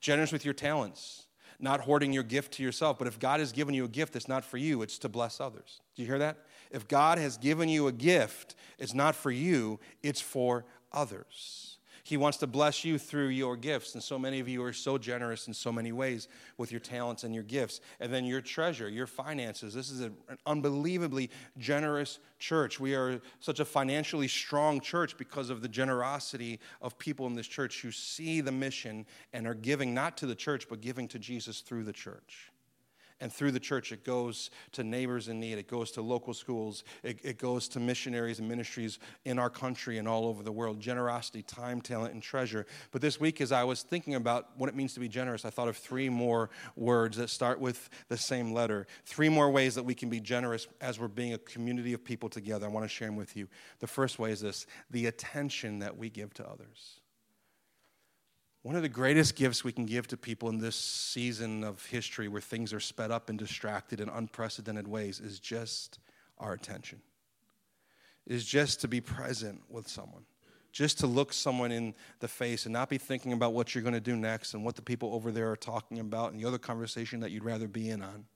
generous 0.00 0.32
with 0.32 0.46
your 0.46 0.54
talents 0.54 1.26
not 1.62 1.80
hoarding 1.80 2.12
your 2.12 2.22
gift 2.22 2.52
to 2.54 2.62
yourself. 2.62 2.98
But 2.98 3.06
if 3.06 3.18
God 3.18 3.40
has 3.40 3.52
given 3.52 3.74
you 3.74 3.84
a 3.84 3.88
gift 3.88 4.16
it's 4.16 4.28
not 4.28 4.44
for 4.44 4.56
you, 4.56 4.82
it's 4.82 4.98
to 4.98 5.08
bless 5.08 5.40
others. 5.40 5.80
Do 5.94 6.02
you 6.02 6.08
hear 6.08 6.18
that? 6.18 6.38
If 6.70 6.88
God 6.88 7.18
has 7.18 7.36
given 7.36 7.68
you 7.68 7.86
a 7.86 7.92
gift, 7.92 8.54
it's 8.78 8.94
not 8.94 9.14
for 9.14 9.30
you, 9.30 9.78
it's 10.02 10.20
for 10.20 10.64
others. 10.92 11.78
He 12.04 12.16
wants 12.16 12.38
to 12.38 12.48
bless 12.48 12.84
you 12.84 12.98
through 12.98 13.28
your 13.28 13.56
gifts. 13.56 13.94
And 13.94 14.02
so 14.02 14.18
many 14.18 14.40
of 14.40 14.48
you 14.48 14.62
are 14.64 14.72
so 14.72 14.98
generous 14.98 15.46
in 15.46 15.54
so 15.54 15.70
many 15.70 15.92
ways 15.92 16.26
with 16.58 16.72
your 16.72 16.80
talents 16.80 17.22
and 17.22 17.32
your 17.32 17.44
gifts. 17.44 17.80
And 18.00 18.12
then 18.12 18.24
your 18.24 18.40
treasure, 18.40 18.88
your 18.88 19.06
finances. 19.06 19.72
This 19.72 19.90
is 19.90 20.00
an 20.00 20.16
unbelievably 20.44 21.30
generous 21.58 22.18
church. 22.40 22.80
We 22.80 22.94
are 22.94 23.20
such 23.38 23.60
a 23.60 23.64
financially 23.64 24.28
strong 24.28 24.80
church 24.80 25.16
because 25.16 25.48
of 25.48 25.62
the 25.62 25.68
generosity 25.68 26.58
of 26.80 26.98
people 26.98 27.26
in 27.26 27.34
this 27.34 27.46
church 27.46 27.82
who 27.82 27.92
see 27.92 28.40
the 28.40 28.52
mission 28.52 29.06
and 29.32 29.46
are 29.46 29.54
giving 29.54 29.94
not 29.94 30.16
to 30.18 30.26
the 30.26 30.34
church, 30.34 30.68
but 30.68 30.80
giving 30.80 31.06
to 31.08 31.20
Jesus 31.20 31.60
through 31.60 31.84
the 31.84 31.92
church. 31.92 32.51
And 33.22 33.32
through 33.32 33.52
the 33.52 33.60
church, 33.60 33.92
it 33.92 34.04
goes 34.04 34.50
to 34.72 34.82
neighbors 34.82 35.28
in 35.28 35.38
need, 35.38 35.56
it 35.56 35.68
goes 35.68 35.92
to 35.92 36.02
local 36.02 36.34
schools, 36.34 36.82
it, 37.04 37.20
it, 37.22 37.38
goes 37.38 37.68
to 37.68 37.78
missionaries 37.78 38.40
and 38.40 38.48
ministries 38.48 38.98
in 39.24 39.38
our 39.38 39.48
country 39.48 39.98
and 39.98 40.08
all 40.08 40.26
over 40.26 40.42
the 40.42 40.50
world. 40.50 40.80
Generosity, 40.80 41.44
time, 41.44 41.80
talent, 41.80 42.14
and 42.14 42.20
treasure. 42.20 42.66
But 42.90 43.00
this 43.00 43.20
week, 43.20 43.40
as 43.40 43.52
I 43.52 43.62
was 43.62 43.82
thinking 43.82 44.16
about 44.16 44.48
what 44.56 44.68
it 44.68 44.74
means 44.74 44.94
to 44.94 45.00
be 45.00 45.08
generous, 45.08 45.44
I 45.44 45.50
thought 45.50 45.68
of 45.68 45.76
three 45.76 46.08
more 46.08 46.50
words 46.74 47.16
that 47.18 47.30
start 47.30 47.60
with 47.60 47.88
the 48.08 48.16
same 48.16 48.52
letter. 48.52 48.88
Three 49.04 49.28
more 49.28 49.52
ways 49.52 49.76
that 49.76 49.84
we 49.84 49.94
can 49.94 50.10
be 50.10 50.18
generous 50.18 50.66
as 50.80 50.98
we're 50.98 51.06
being 51.06 51.32
a 51.32 51.38
community 51.38 51.92
of 51.92 52.04
people 52.04 52.28
together. 52.28 52.66
I 52.66 52.70
want 52.70 52.84
to 52.84 52.88
share 52.88 53.06
them 53.06 53.16
with 53.16 53.36
you. 53.36 53.46
The 53.78 53.86
first 53.86 54.18
way 54.18 54.32
is 54.32 54.40
this 54.40 54.66
the 54.90 55.06
attention 55.06 55.78
that 55.78 55.96
we 55.96 56.10
give 56.10 56.34
to 56.34 56.48
others. 56.48 57.01
One 58.62 58.76
of 58.76 58.82
the 58.82 58.88
greatest 58.88 59.34
gifts 59.34 59.64
we 59.64 59.72
can 59.72 59.86
give 59.86 60.06
to 60.08 60.16
people 60.16 60.48
in 60.48 60.58
this 60.58 60.76
season 60.76 61.64
of 61.64 61.84
history 61.86 62.28
where 62.28 62.40
things 62.40 62.72
are 62.72 62.80
sped 62.80 63.10
up 63.10 63.28
and 63.28 63.36
distracted 63.36 64.00
in 64.00 64.08
unprecedented 64.08 64.86
ways 64.86 65.18
is 65.18 65.40
just 65.40 65.98
our 66.38 66.52
attention. 66.52 67.00
Is 68.24 68.44
just 68.44 68.80
to 68.82 68.88
be 68.88 69.00
present 69.00 69.62
with 69.68 69.88
someone. 69.88 70.24
Just 70.70 71.00
to 71.00 71.08
look 71.08 71.32
someone 71.32 71.72
in 71.72 71.92
the 72.20 72.28
face 72.28 72.64
and 72.64 72.72
not 72.72 72.88
be 72.88 72.98
thinking 72.98 73.32
about 73.32 73.52
what 73.52 73.74
you're 73.74 73.82
going 73.82 73.94
to 73.94 74.00
do 74.00 74.14
next 74.14 74.54
and 74.54 74.64
what 74.64 74.76
the 74.76 74.82
people 74.82 75.12
over 75.12 75.32
there 75.32 75.50
are 75.50 75.56
talking 75.56 75.98
about 75.98 76.30
and 76.30 76.40
the 76.40 76.46
other 76.46 76.56
conversation 76.56 77.18
that 77.20 77.32
you'd 77.32 77.44
rather 77.44 77.66
be 77.66 77.90
in 77.90 78.00
on. 78.00 78.26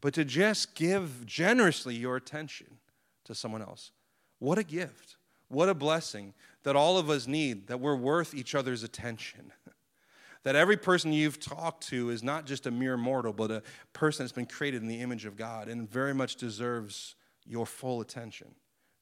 But 0.00 0.14
to 0.14 0.24
just 0.24 0.76
give 0.76 1.26
generously 1.26 1.96
your 1.96 2.14
attention 2.14 2.78
to 3.24 3.34
someone 3.34 3.60
else. 3.60 3.90
What 4.38 4.56
a 4.56 4.64
gift. 4.64 5.16
What 5.52 5.68
a 5.68 5.74
blessing 5.74 6.32
that 6.62 6.76
all 6.76 6.96
of 6.96 7.10
us 7.10 7.26
need, 7.26 7.66
that 7.66 7.78
we're 7.78 7.94
worth 7.94 8.32
each 8.32 8.54
other's 8.54 8.82
attention. 8.82 9.52
that 10.44 10.56
every 10.56 10.78
person 10.78 11.12
you've 11.12 11.38
talked 11.38 11.86
to 11.88 12.08
is 12.08 12.22
not 12.22 12.46
just 12.46 12.66
a 12.66 12.70
mere 12.70 12.96
mortal, 12.96 13.34
but 13.34 13.50
a 13.50 13.62
person 13.92 14.24
that's 14.24 14.32
been 14.32 14.46
created 14.46 14.80
in 14.80 14.88
the 14.88 15.02
image 15.02 15.26
of 15.26 15.36
God 15.36 15.68
and 15.68 15.90
very 15.90 16.14
much 16.14 16.36
deserves 16.36 17.16
your 17.44 17.66
full 17.66 18.00
attention. 18.00 18.54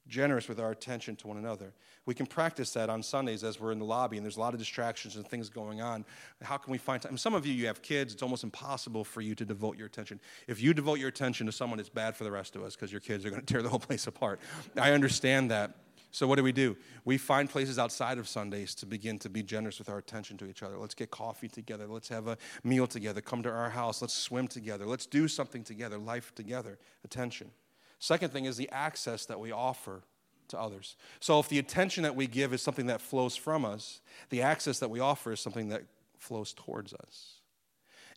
Generous 0.09 0.49
with 0.49 0.59
our 0.59 0.73
attention 0.73 1.15
to 1.17 1.29
one 1.29 1.37
another. 1.37 1.73
We 2.05 2.15
can 2.15 2.27
practice 2.27 2.73
that 2.73 2.91
on 2.91 3.05
Sundays 3.05 3.45
as 3.45 3.61
we're 3.61 3.71
in 3.71 3.79
the 3.79 3.85
lobby 3.85 4.17
and 4.17 4.27
there's 4.27 4.37
a 4.37 4.41
lot 4.41 4.53
of 4.53 4.59
distractions 4.59 5.15
and 5.15 5.25
things 5.25 5.49
going 5.49 5.81
on. 5.81 6.05
How 6.43 6.57
can 6.57 6.73
we 6.73 6.79
find 6.79 7.01
time? 7.01 7.17
Some 7.17 7.35
of 7.35 7.47
you, 7.47 7.55
you 7.55 7.69
have 7.69 7.81
kids, 7.81 8.13
it's 8.13 8.25
almost 8.25 8.43
impossible 8.43 9.05
for 9.05 9.21
you 9.21 9.37
to 9.37 9.45
devote 9.45 9.79
your 9.79 9.87
attention. 9.87 10.19
If 10.49 10.61
you 10.61 10.75
devote 10.75 10.99
your 10.99 11.11
attention 11.11 11.47
to 11.47 11.53
someone, 11.53 11.79
it's 11.79 11.89
bad 11.89 12.17
for 12.17 12.25
the 12.25 12.33
rest 12.33 12.57
of 12.57 12.65
us 12.65 12.75
because 12.75 12.91
your 12.91 13.01
kids 13.01 13.25
are 13.25 13.31
going 13.31 13.41
to 13.41 13.47
tear 13.47 13.63
the 13.63 13.69
whole 13.69 13.79
place 13.79 14.09
apart. 14.09 14.41
I 14.77 14.91
understand 14.91 15.53
that. 15.53 15.77
So, 16.13 16.27
what 16.27 16.37
do 16.37 16.43
we 16.43 16.53
do? 16.53 16.77
We 17.05 17.19
find 17.19 17.49
places 17.49 17.79
outside 17.79 18.19
of 18.19 18.29
Sundays 18.29 18.75
to 18.77 18.87
begin 18.87 19.19
to 19.21 19.29
be 19.29 19.43
generous 19.43 19.79
with 19.79 19.89
our 19.89 19.99
attention 19.99 20.37
to 20.39 20.47
each 20.47 20.63
other. 20.63 20.77
Let's 20.77 20.95
get 20.95 21.11
coffee 21.11 21.49
together. 21.49 21.87
Let's 21.87 22.09
have 22.09 22.27
a 22.27 22.37
meal 22.65 22.87
together. 22.87 23.21
Come 23.21 23.43
to 23.45 23.51
our 23.51 23.71
house. 23.71 24.03
Let's 24.03 24.15
swim 24.15 24.49
together. 24.49 24.87
Let's 24.87 25.07
do 25.07 25.29
something 25.29 25.63
together, 25.63 25.99
life 25.99 26.35
together, 26.35 26.79
attention. 27.05 27.53
Second 28.01 28.33
thing 28.33 28.47
is 28.47 28.57
the 28.57 28.69
access 28.71 29.27
that 29.27 29.39
we 29.39 29.53
offer 29.53 30.03
to 30.49 30.59
others. 30.59 30.97
So, 31.21 31.39
if 31.39 31.49
the 31.49 31.59
attention 31.59 32.03
that 32.03 32.17
we 32.17 32.27
give 32.27 32.53
is 32.53 32.61
something 32.61 32.87
that 32.87 33.01
flows 33.01 33.37
from 33.37 33.65
us, 33.65 34.01
the 34.31 34.43
access 34.43 34.81
that 34.81 34.91
we 34.91 34.99
offer 34.99 35.33
is 35.33 35.41
something 35.41 35.69
that 35.69 35.83
flows 36.19 36.53
towards 36.53 36.93
us. 36.93 37.40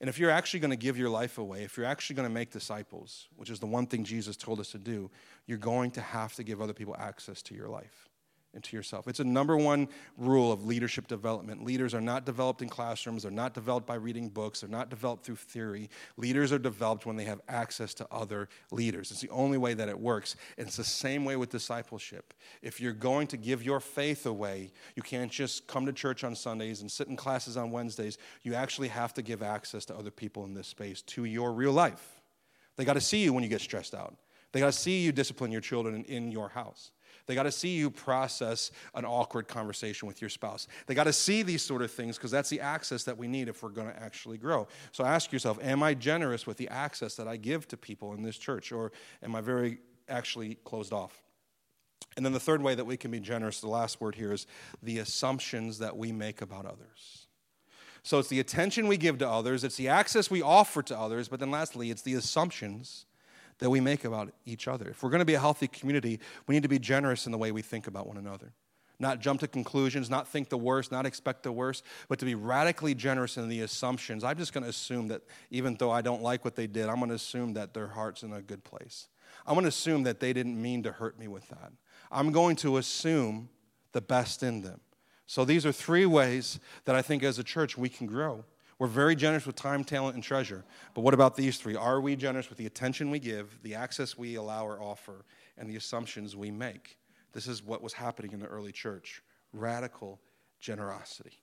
And 0.03 0.09
if 0.09 0.19
you're 0.19 0.29
actually 0.29 0.59
going 0.59 0.71
to 0.71 0.75
give 0.75 0.97
your 0.97 1.07
life 1.07 1.37
away, 1.37 1.63
if 1.63 1.77
you're 1.77 1.85
actually 1.85 2.17
going 2.17 2.27
to 2.27 2.33
make 2.33 2.51
disciples, 2.51 3.29
which 3.37 3.49
is 3.49 3.61
the 3.61 3.65
one 3.65 3.85
thing 3.85 4.03
Jesus 4.03 4.35
told 4.35 4.59
us 4.59 4.69
to 4.71 4.77
do, 4.77 5.09
you're 5.47 5.57
going 5.57 5.91
to 5.91 6.01
have 6.01 6.35
to 6.35 6.43
give 6.43 6.61
other 6.61 6.73
people 6.73 6.93
access 6.99 7.41
to 7.43 7.55
your 7.55 7.69
life. 7.69 8.09
Into 8.53 8.75
yourself. 8.75 9.07
It's 9.07 9.19
a 9.19 9.23
number 9.23 9.57
one 9.57 9.87
rule 10.17 10.51
of 10.51 10.65
leadership 10.65 11.07
development. 11.07 11.63
Leaders 11.63 11.93
are 11.93 12.01
not 12.01 12.25
developed 12.25 12.61
in 12.61 12.69
classrooms, 12.69 13.23
they're 13.23 13.31
not 13.31 13.53
developed 13.53 13.87
by 13.87 13.95
reading 13.95 14.29
books, 14.29 14.61
they're 14.61 14.69
not 14.69 14.89
developed 14.89 15.25
through 15.25 15.35
theory. 15.35 15.89
Leaders 16.17 16.51
are 16.51 16.59
developed 16.59 17.05
when 17.05 17.15
they 17.15 17.23
have 17.23 17.41
access 17.47 17.93
to 17.95 18.07
other 18.11 18.47
leaders. 18.71 19.11
It's 19.11 19.21
the 19.21 19.29
only 19.29 19.57
way 19.57 19.73
that 19.73 19.89
it 19.89 19.99
works. 19.99 20.35
And 20.57 20.67
it's 20.67 20.77
the 20.77 20.83
same 20.83 21.25
way 21.25 21.35
with 21.35 21.49
discipleship. 21.49 22.33
If 22.61 22.79
you're 22.79 22.93
going 22.93 23.27
to 23.27 23.37
give 23.37 23.63
your 23.63 23.79
faith 23.79 24.25
away, 24.25 24.71
you 24.95 25.03
can't 25.03 25.31
just 25.31 25.67
come 25.67 25.85
to 25.85 25.93
church 25.93 26.23
on 26.23 26.35
Sundays 26.35 26.81
and 26.81 26.91
sit 26.91 27.07
in 27.07 27.15
classes 27.15 27.57
on 27.57 27.71
Wednesdays. 27.71 28.17
You 28.43 28.53
actually 28.53 28.89
have 28.89 29.13
to 29.15 29.21
give 29.21 29.43
access 29.43 29.85
to 29.85 29.95
other 29.95 30.11
people 30.11 30.45
in 30.45 30.53
this 30.53 30.67
space 30.67 31.01
to 31.01 31.25
your 31.25 31.51
real 31.51 31.73
life. 31.73 32.21
They 32.75 32.85
got 32.85 32.93
to 32.93 33.01
see 33.01 33.23
you 33.23 33.33
when 33.33 33.43
you 33.43 33.49
get 33.49 33.61
stressed 33.61 33.93
out. 33.93 34.15
They 34.51 34.59
got 34.59 34.67
to 34.67 34.79
see 34.79 35.01
you 35.01 35.11
discipline 35.11 35.51
your 35.51 35.61
children 35.61 36.03
in 36.05 36.31
your 36.31 36.49
house. 36.49 36.91
They 37.25 37.35
got 37.35 37.43
to 37.43 37.51
see 37.51 37.69
you 37.69 37.89
process 37.89 38.71
an 38.93 39.05
awkward 39.05 39.47
conversation 39.47 40.07
with 40.07 40.21
your 40.21 40.29
spouse. 40.29 40.67
They 40.87 40.93
got 40.93 41.05
to 41.05 41.13
see 41.13 41.41
these 41.41 41.61
sort 41.61 41.81
of 41.81 41.91
things 41.91 42.17
because 42.17 42.31
that's 42.31 42.49
the 42.49 42.59
access 42.59 43.03
that 43.05 43.17
we 43.17 43.27
need 43.27 43.47
if 43.47 43.63
we're 43.63 43.69
going 43.69 43.87
to 43.87 44.01
actually 44.01 44.37
grow. 44.37 44.67
So 44.91 45.05
ask 45.05 45.31
yourself 45.31 45.57
Am 45.61 45.83
I 45.83 45.93
generous 45.93 46.45
with 46.45 46.57
the 46.57 46.69
access 46.69 47.15
that 47.15 47.27
I 47.27 47.37
give 47.37 47.67
to 47.69 47.77
people 47.77 48.13
in 48.13 48.23
this 48.23 48.37
church, 48.37 48.71
or 48.71 48.91
am 49.21 49.35
I 49.35 49.41
very 49.41 49.79
actually 50.09 50.55
closed 50.65 50.91
off? 50.91 51.21
And 52.15 52.25
then 52.25 52.33
the 52.33 52.39
third 52.39 52.61
way 52.61 52.75
that 52.75 52.85
we 52.85 52.97
can 52.97 53.09
be 53.09 53.19
generous, 53.19 53.61
the 53.61 53.67
last 53.67 53.99
word 53.99 54.15
here 54.15 54.33
is 54.33 54.45
the 54.83 54.99
assumptions 54.99 55.79
that 55.79 55.97
we 55.97 56.11
make 56.11 56.41
about 56.41 56.65
others. 56.65 57.27
So 58.03 58.19
it's 58.19 58.27
the 58.27 58.41
attention 58.41 58.87
we 58.87 58.97
give 58.97 59.17
to 59.19 59.29
others, 59.29 59.63
it's 59.63 59.77
the 59.77 59.87
access 59.87 60.29
we 60.29 60.41
offer 60.41 60.83
to 60.83 60.99
others, 60.99 61.29
but 61.29 61.39
then 61.39 61.51
lastly, 61.51 61.89
it's 61.89 62.01
the 62.01 62.15
assumptions 62.15 63.05
that 63.59 63.69
we 63.69 63.79
make 63.79 64.05
about 64.05 64.33
each 64.45 64.67
other. 64.67 64.89
If 64.89 65.03
we're 65.03 65.09
going 65.09 65.19
to 65.19 65.25
be 65.25 65.35
a 65.35 65.39
healthy 65.39 65.67
community, 65.67 66.19
we 66.47 66.55
need 66.55 66.63
to 66.63 66.69
be 66.69 66.79
generous 66.79 67.25
in 67.25 67.31
the 67.31 67.37
way 67.37 67.51
we 67.51 67.61
think 67.61 67.87
about 67.87 68.07
one 68.07 68.17
another. 68.17 68.53
Not 68.99 69.19
jump 69.19 69.39
to 69.41 69.47
conclusions, 69.47 70.09
not 70.09 70.27
think 70.27 70.49
the 70.49 70.57
worst, 70.57 70.91
not 70.91 71.05
expect 71.05 71.43
the 71.43 71.51
worst, 71.51 71.83
but 72.07 72.19
to 72.19 72.25
be 72.25 72.35
radically 72.35 72.93
generous 72.93 73.37
in 73.37 73.49
the 73.49 73.61
assumptions. 73.61 74.23
I'm 74.23 74.37
just 74.37 74.53
going 74.53 74.63
to 74.63 74.69
assume 74.69 75.07
that 75.07 75.23
even 75.49 75.75
though 75.75 75.91
I 75.91 76.01
don't 76.01 76.21
like 76.21 76.45
what 76.45 76.55
they 76.55 76.67
did, 76.67 76.87
I'm 76.87 76.97
going 76.97 77.09
to 77.09 77.15
assume 77.15 77.53
that 77.55 77.73
their 77.73 77.87
heart's 77.87 78.23
in 78.23 78.31
a 78.33 78.41
good 78.41 78.63
place. 78.63 79.07
I'm 79.45 79.55
going 79.55 79.63
to 79.63 79.69
assume 79.69 80.03
that 80.03 80.19
they 80.19 80.31
didn't 80.31 80.61
mean 80.61 80.83
to 80.83 80.91
hurt 80.91 81.19
me 81.19 81.27
with 81.27 81.47
that. 81.49 81.73
I'm 82.11 82.31
going 82.31 82.55
to 82.57 82.77
assume 82.77 83.49
the 83.91 84.01
best 84.01 84.43
in 84.43 84.61
them. 84.61 84.79
So 85.25 85.43
these 85.43 85.65
are 85.65 85.71
three 85.71 86.05
ways 86.05 86.59
that 86.85 86.95
I 86.95 87.01
think 87.01 87.23
as 87.23 87.39
a 87.39 87.43
church 87.43 87.77
we 87.77 87.89
can 87.89 88.07
grow. 88.07 88.45
We're 88.83 88.89
very 88.89 89.15
generous 89.15 89.45
with 89.45 89.55
time, 89.55 89.85
talent, 89.85 90.15
and 90.15 90.21
treasure. 90.21 90.65
But 90.93 91.05
what 91.05 91.13
about 91.13 91.37
these 91.37 91.57
three? 91.57 91.73
Are 91.73 92.01
we 92.01 92.17
generous 92.17 92.49
with 92.49 92.57
the 92.57 92.65
attention 92.65 93.11
we 93.11 93.19
give, 93.19 93.57
the 93.63 93.75
access 93.75 94.17
we 94.17 94.35
allow 94.35 94.67
or 94.67 94.77
offer, 94.77 95.23
and 95.57 95.69
the 95.69 95.77
assumptions 95.77 96.35
we 96.35 96.51
make? 96.51 96.97
This 97.31 97.47
is 97.47 97.63
what 97.63 97.81
was 97.81 97.93
happening 97.93 98.33
in 98.33 98.41
the 98.41 98.45
early 98.45 98.73
church 98.73 99.23
radical 99.53 100.19
generosity. 100.59 101.39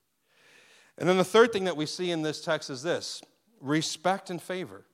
And 0.98 1.09
then 1.09 1.16
the 1.16 1.24
third 1.24 1.50
thing 1.50 1.64
that 1.64 1.79
we 1.79 1.87
see 1.87 2.11
in 2.11 2.20
this 2.20 2.44
text 2.44 2.68
is 2.68 2.83
this 2.83 3.22
respect 3.62 4.29
and 4.29 4.42
favor. 4.42 4.85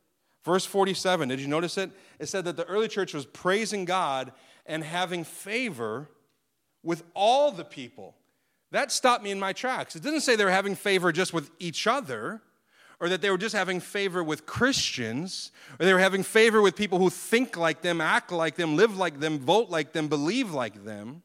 Verse 0.45 0.65
47, 0.65 1.31
did 1.31 1.41
you 1.41 1.49
notice 1.49 1.77
it? 1.77 1.91
It 2.21 2.27
said 2.27 2.45
that 2.45 2.57
the 2.57 2.67
early 2.67 2.87
church 2.87 3.13
was 3.13 3.27
praising 3.27 3.85
God 3.85 4.31
and 4.67 4.85
having 4.85 5.25
favor 5.25 6.11
with 6.85 7.03
all 7.13 7.51
the 7.51 7.65
people. 7.65 8.15
That 8.77 8.93
stopped 8.93 9.25
me 9.25 9.31
in 9.31 9.41
my 9.41 9.55
tracks. 9.55 9.97
It 9.97 10.03
didn't 10.03 10.21
say 10.21 10.37
they 10.37 10.45
were 10.45 10.51
having 10.51 10.75
favor 10.75 11.11
just 11.11 11.33
with 11.33 11.51
each 11.59 11.87
other, 11.87 12.43
or 13.01 13.09
that 13.09 13.23
they 13.23 13.31
were 13.31 13.39
just 13.39 13.55
having 13.55 13.81
favor 13.81 14.23
with 14.23 14.45
Christians, 14.45 15.51
or 15.81 15.87
they 15.87 15.95
were 15.95 15.99
having 15.99 16.23
favor 16.23 16.61
with 16.61 16.77
people 16.77 16.99
who 16.99 17.09
think 17.09 17.57
like 17.57 17.81
them, 17.81 18.03
act 18.03 18.33
like 18.33 18.57
them, 18.57 18.77
live 18.77 18.95
like 18.99 19.19
them, 19.19 19.39
vote 19.39 19.71
like 19.71 19.93
them, 19.93 20.09
believe 20.09 20.51
like 20.51 20.85
them. 20.85 21.23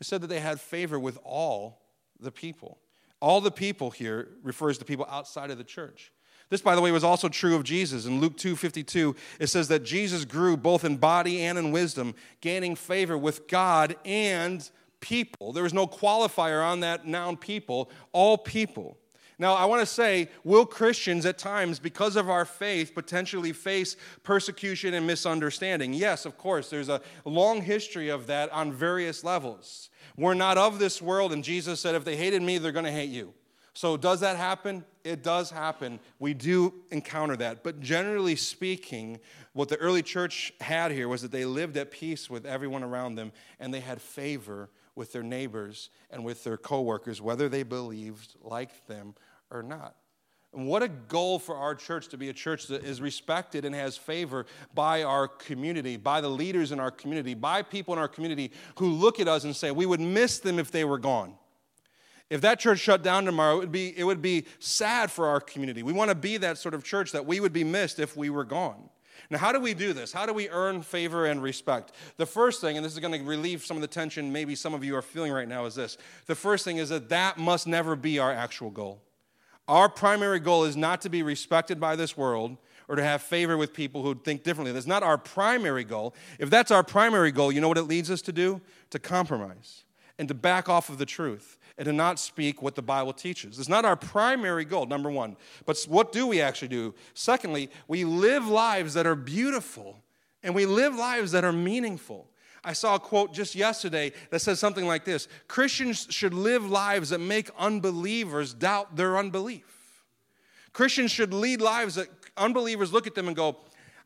It 0.00 0.08
said 0.08 0.22
that 0.22 0.26
they 0.26 0.40
had 0.40 0.60
favor 0.60 0.98
with 0.98 1.20
all 1.22 1.82
the 2.18 2.32
people. 2.32 2.78
All 3.20 3.40
the 3.40 3.52
people 3.52 3.92
here 3.92 4.30
refers 4.42 4.76
to 4.78 4.84
people 4.84 5.06
outside 5.08 5.52
of 5.52 5.58
the 5.58 5.62
church. 5.62 6.10
This, 6.48 6.62
by 6.62 6.74
the 6.74 6.80
way, 6.80 6.90
was 6.90 7.04
also 7.04 7.28
true 7.28 7.54
of 7.54 7.62
Jesus. 7.62 8.06
In 8.06 8.20
Luke 8.20 8.36
2 8.36 8.56
52, 8.56 9.14
it 9.38 9.46
says 9.46 9.68
that 9.68 9.84
Jesus 9.84 10.24
grew 10.24 10.56
both 10.56 10.84
in 10.84 10.96
body 10.96 11.42
and 11.42 11.56
in 11.56 11.70
wisdom, 11.70 12.12
gaining 12.40 12.74
favor 12.74 13.16
with 13.16 13.46
God 13.46 13.94
and 14.04 14.68
people. 15.00 15.52
There 15.52 15.62
was 15.62 15.74
no 15.74 15.86
qualifier 15.86 16.64
on 16.64 16.80
that 16.80 17.06
noun 17.06 17.36
people, 17.36 17.90
all 18.12 18.38
people. 18.38 18.96
Now, 19.40 19.54
I 19.54 19.64
want 19.64 19.80
to 19.80 19.86
say, 19.86 20.28
will 20.44 20.66
Christians 20.66 21.24
at 21.24 21.38
times, 21.38 21.78
because 21.78 22.16
of 22.16 22.28
our 22.28 22.44
faith, 22.44 22.94
potentially 22.94 23.54
face 23.54 23.96
persecution 24.22 24.92
and 24.92 25.06
misunderstanding? 25.06 25.94
Yes, 25.94 26.26
of 26.26 26.36
course. 26.36 26.68
There's 26.68 26.90
a 26.90 27.00
long 27.24 27.62
history 27.62 28.10
of 28.10 28.26
that 28.26 28.52
on 28.52 28.70
various 28.70 29.24
levels. 29.24 29.88
We're 30.14 30.34
not 30.34 30.58
of 30.58 30.78
this 30.78 31.00
world, 31.00 31.32
and 31.32 31.42
Jesus 31.42 31.80
said, 31.80 31.94
if 31.94 32.04
they 32.04 32.16
hated 32.16 32.42
me, 32.42 32.58
they're 32.58 32.70
going 32.70 32.84
to 32.84 32.92
hate 32.92 33.08
you. 33.08 33.32
So, 33.72 33.96
does 33.96 34.20
that 34.20 34.36
happen? 34.36 34.84
It 35.04 35.22
does 35.22 35.50
happen. 35.50 36.00
We 36.18 36.34
do 36.34 36.74
encounter 36.90 37.36
that. 37.36 37.64
But 37.64 37.80
generally 37.80 38.36
speaking, 38.36 39.20
what 39.54 39.70
the 39.70 39.76
early 39.76 40.02
church 40.02 40.52
had 40.60 40.92
here 40.92 41.08
was 41.08 41.22
that 41.22 41.32
they 41.32 41.46
lived 41.46 41.78
at 41.78 41.90
peace 41.90 42.28
with 42.28 42.44
everyone 42.44 42.82
around 42.82 43.14
them 43.14 43.32
and 43.58 43.72
they 43.72 43.80
had 43.80 44.02
favor 44.02 44.68
with 45.00 45.12
their 45.12 45.22
neighbors 45.22 45.88
and 46.10 46.22
with 46.26 46.44
their 46.44 46.58
coworkers, 46.58 47.22
whether 47.22 47.48
they 47.48 47.62
believed 47.62 48.34
like 48.42 48.86
them 48.86 49.14
or 49.50 49.62
not. 49.62 49.96
And 50.52 50.66
what 50.66 50.82
a 50.82 50.88
goal 50.88 51.38
for 51.38 51.56
our 51.56 51.74
church 51.74 52.08
to 52.08 52.18
be 52.18 52.28
a 52.28 52.34
church 52.34 52.66
that 52.66 52.84
is 52.84 53.00
respected 53.00 53.64
and 53.64 53.74
has 53.74 53.96
favor 53.96 54.44
by 54.74 55.02
our 55.02 55.26
community, 55.26 55.96
by 55.96 56.20
the 56.20 56.28
leaders 56.28 56.70
in 56.70 56.78
our 56.78 56.90
community, 56.90 57.32
by 57.32 57.62
people 57.62 57.94
in 57.94 57.98
our 57.98 58.08
community 58.08 58.52
who 58.76 58.90
look 58.90 59.20
at 59.20 59.26
us 59.26 59.44
and 59.44 59.56
say, 59.56 59.70
we 59.70 59.86
would 59.86 60.00
miss 60.00 60.38
them 60.38 60.58
if 60.58 60.70
they 60.70 60.84
were 60.84 60.98
gone. 60.98 61.32
If 62.28 62.42
that 62.42 62.60
church 62.60 62.80
shut 62.80 63.02
down 63.02 63.24
tomorrow, 63.24 63.56
it 63.56 63.60
would 63.60 63.72
be, 63.72 63.98
it 63.98 64.04
would 64.04 64.20
be 64.20 64.44
sad 64.58 65.10
for 65.10 65.28
our 65.28 65.40
community. 65.40 65.82
We 65.82 65.94
want 65.94 66.10
to 66.10 66.14
be 66.14 66.36
that 66.36 66.58
sort 66.58 66.74
of 66.74 66.84
church 66.84 67.12
that 67.12 67.24
we 67.24 67.40
would 67.40 67.54
be 67.54 67.64
missed 67.64 67.98
if 67.98 68.18
we 68.18 68.28
were 68.28 68.44
gone. 68.44 68.90
Now, 69.28 69.38
how 69.38 69.52
do 69.52 69.60
we 69.60 69.74
do 69.74 69.92
this? 69.92 70.12
How 70.12 70.26
do 70.26 70.32
we 70.32 70.48
earn 70.48 70.82
favor 70.82 71.26
and 71.26 71.42
respect? 71.42 71.92
The 72.16 72.26
first 72.26 72.60
thing, 72.60 72.76
and 72.76 72.84
this 72.84 72.92
is 72.92 72.98
going 72.98 73.18
to 73.18 73.26
relieve 73.26 73.64
some 73.64 73.76
of 73.76 73.80
the 73.80 73.88
tension 73.88 74.32
maybe 74.32 74.54
some 74.54 74.74
of 74.74 74.82
you 74.84 74.96
are 74.96 75.02
feeling 75.02 75.32
right 75.32 75.48
now, 75.48 75.66
is 75.66 75.74
this. 75.74 75.98
The 76.26 76.34
first 76.34 76.64
thing 76.64 76.78
is 76.78 76.88
that 76.88 77.08
that 77.10 77.38
must 77.38 77.66
never 77.66 77.96
be 77.96 78.18
our 78.18 78.32
actual 78.32 78.70
goal. 78.70 79.02
Our 79.68 79.88
primary 79.88 80.40
goal 80.40 80.64
is 80.64 80.76
not 80.76 81.00
to 81.02 81.08
be 81.08 81.22
respected 81.22 81.78
by 81.78 81.96
this 81.96 82.16
world 82.16 82.56
or 82.88 82.96
to 82.96 83.02
have 83.04 83.22
favor 83.22 83.56
with 83.56 83.72
people 83.72 84.02
who 84.02 84.16
think 84.16 84.42
differently. 84.42 84.72
That's 84.72 84.86
not 84.86 85.04
our 85.04 85.16
primary 85.16 85.84
goal. 85.84 86.12
If 86.40 86.50
that's 86.50 86.72
our 86.72 86.82
primary 86.82 87.30
goal, 87.30 87.52
you 87.52 87.60
know 87.60 87.68
what 87.68 87.78
it 87.78 87.84
leads 87.84 88.10
us 88.10 88.20
to 88.22 88.32
do? 88.32 88.60
To 88.90 88.98
compromise 88.98 89.84
and 90.18 90.26
to 90.26 90.34
back 90.34 90.68
off 90.68 90.88
of 90.88 90.98
the 90.98 91.06
truth 91.06 91.56
and 91.80 91.86
to 91.86 91.94
not 91.94 92.18
speak 92.18 92.60
what 92.60 92.74
the 92.74 92.82
Bible 92.82 93.14
teaches. 93.14 93.58
It's 93.58 93.66
not 93.66 93.86
our 93.86 93.96
primary 93.96 94.66
goal, 94.66 94.84
number 94.84 95.10
one. 95.10 95.34
But 95.64 95.82
what 95.88 96.12
do 96.12 96.26
we 96.26 96.42
actually 96.42 96.68
do? 96.68 96.94
Secondly, 97.14 97.70
we 97.88 98.04
live 98.04 98.46
lives 98.46 98.92
that 98.92 99.06
are 99.06 99.14
beautiful 99.14 100.02
and 100.42 100.54
we 100.54 100.66
live 100.66 100.94
lives 100.94 101.32
that 101.32 101.42
are 101.42 101.54
meaningful. 101.54 102.28
I 102.62 102.74
saw 102.74 102.96
a 102.96 103.00
quote 103.00 103.32
just 103.32 103.54
yesterday 103.54 104.12
that 104.28 104.40
says 104.40 104.60
something 104.60 104.86
like 104.86 105.06
this 105.06 105.26
Christians 105.48 106.06
should 106.10 106.34
live 106.34 106.70
lives 106.70 107.08
that 107.08 107.20
make 107.20 107.48
unbelievers 107.58 108.52
doubt 108.52 108.96
their 108.96 109.16
unbelief. 109.16 110.04
Christians 110.74 111.10
should 111.10 111.32
lead 111.32 111.62
lives 111.62 111.94
that 111.94 112.08
unbelievers 112.36 112.92
look 112.92 113.06
at 113.06 113.14
them 113.14 113.26
and 113.26 113.34
go, 113.34 113.56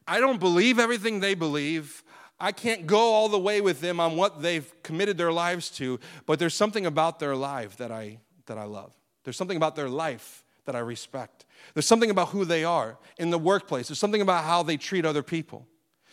I 0.06 0.20
don't 0.20 0.38
believe 0.38 0.78
everything 0.78 1.18
they 1.18 1.34
believe. 1.34 2.04
I 2.40 2.52
can't 2.52 2.86
go 2.86 2.98
all 2.98 3.28
the 3.28 3.38
way 3.38 3.60
with 3.60 3.80
them 3.80 4.00
on 4.00 4.16
what 4.16 4.42
they've 4.42 4.70
committed 4.82 5.16
their 5.16 5.32
lives 5.32 5.70
to, 5.70 6.00
but 6.26 6.38
there's 6.38 6.54
something 6.54 6.86
about 6.86 7.18
their 7.18 7.36
life 7.36 7.76
that 7.76 7.92
I, 7.92 8.18
that 8.46 8.58
I 8.58 8.64
love. 8.64 8.92
There's 9.22 9.36
something 9.36 9.56
about 9.56 9.76
their 9.76 9.88
life 9.88 10.44
that 10.64 10.74
I 10.74 10.80
respect. 10.80 11.46
There's 11.74 11.86
something 11.86 12.10
about 12.10 12.28
who 12.28 12.44
they 12.44 12.64
are 12.64 12.98
in 13.18 13.30
the 13.30 13.38
workplace. 13.38 13.88
There's 13.88 13.98
something 13.98 14.20
about 14.20 14.44
how 14.44 14.62
they 14.62 14.76
treat 14.76 15.04
other 15.04 15.22
people. 15.22 15.66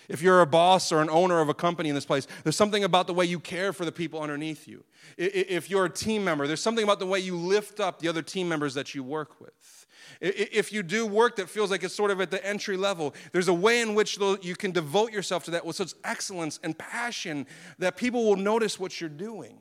If 0.09 0.21
you're 0.21 0.41
a 0.41 0.47
boss 0.47 0.91
or 0.91 1.01
an 1.01 1.09
owner 1.09 1.39
of 1.39 1.49
a 1.49 1.53
company 1.53 1.89
in 1.89 1.95
this 1.95 2.05
place, 2.05 2.27
there's 2.43 2.55
something 2.55 2.83
about 2.83 3.07
the 3.07 3.13
way 3.13 3.25
you 3.25 3.39
care 3.39 3.71
for 3.71 3.85
the 3.85 3.91
people 3.91 4.21
underneath 4.21 4.67
you. 4.67 4.83
If 5.17 5.69
you're 5.69 5.85
a 5.85 5.89
team 5.89 6.23
member, 6.23 6.47
there's 6.47 6.61
something 6.61 6.83
about 6.83 6.99
the 6.99 7.05
way 7.05 7.19
you 7.19 7.35
lift 7.35 7.79
up 7.79 7.99
the 7.99 8.07
other 8.07 8.21
team 8.21 8.49
members 8.49 8.73
that 8.73 8.93
you 8.93 9.03
work 9.03 9.39
with. 9.39 9.80
If 10.19 10.71
you 10.71 10.83
do 10.83 11.05
work 11.05 11.35
that 11.37 11.49
feels 11.49 11.71
like 11.71 11.83
it's 11.83 11.95
sort 11.95 12.11
of 12.11 12.21
at 12.21 12.31
the 12.31 12.45
entry 12.45 12.77
level, 12.77 13.13
there's 13.31 13.47
a 13.47 13.53
way 13.53 13.81
in 13.81 13.95
which 13.95 14.17
you 14.41 14.55
can 14.55 14.71
devote 14.71 15.11
yourself 15.11 15.45
to 15.45 15.51
that 15.51 15.65
with 15.65 15.75
such 15.75 15.93
excellence 16.03 16.59
and 16.63 16.77
passion 16.77 17.47
that 17.79 17.97
people 17.97 18.25
will 18.25 18.35
notice 18.35 18.79
what 18.79 18.99
you're 18.99 19.09
doing. 19.09 19.59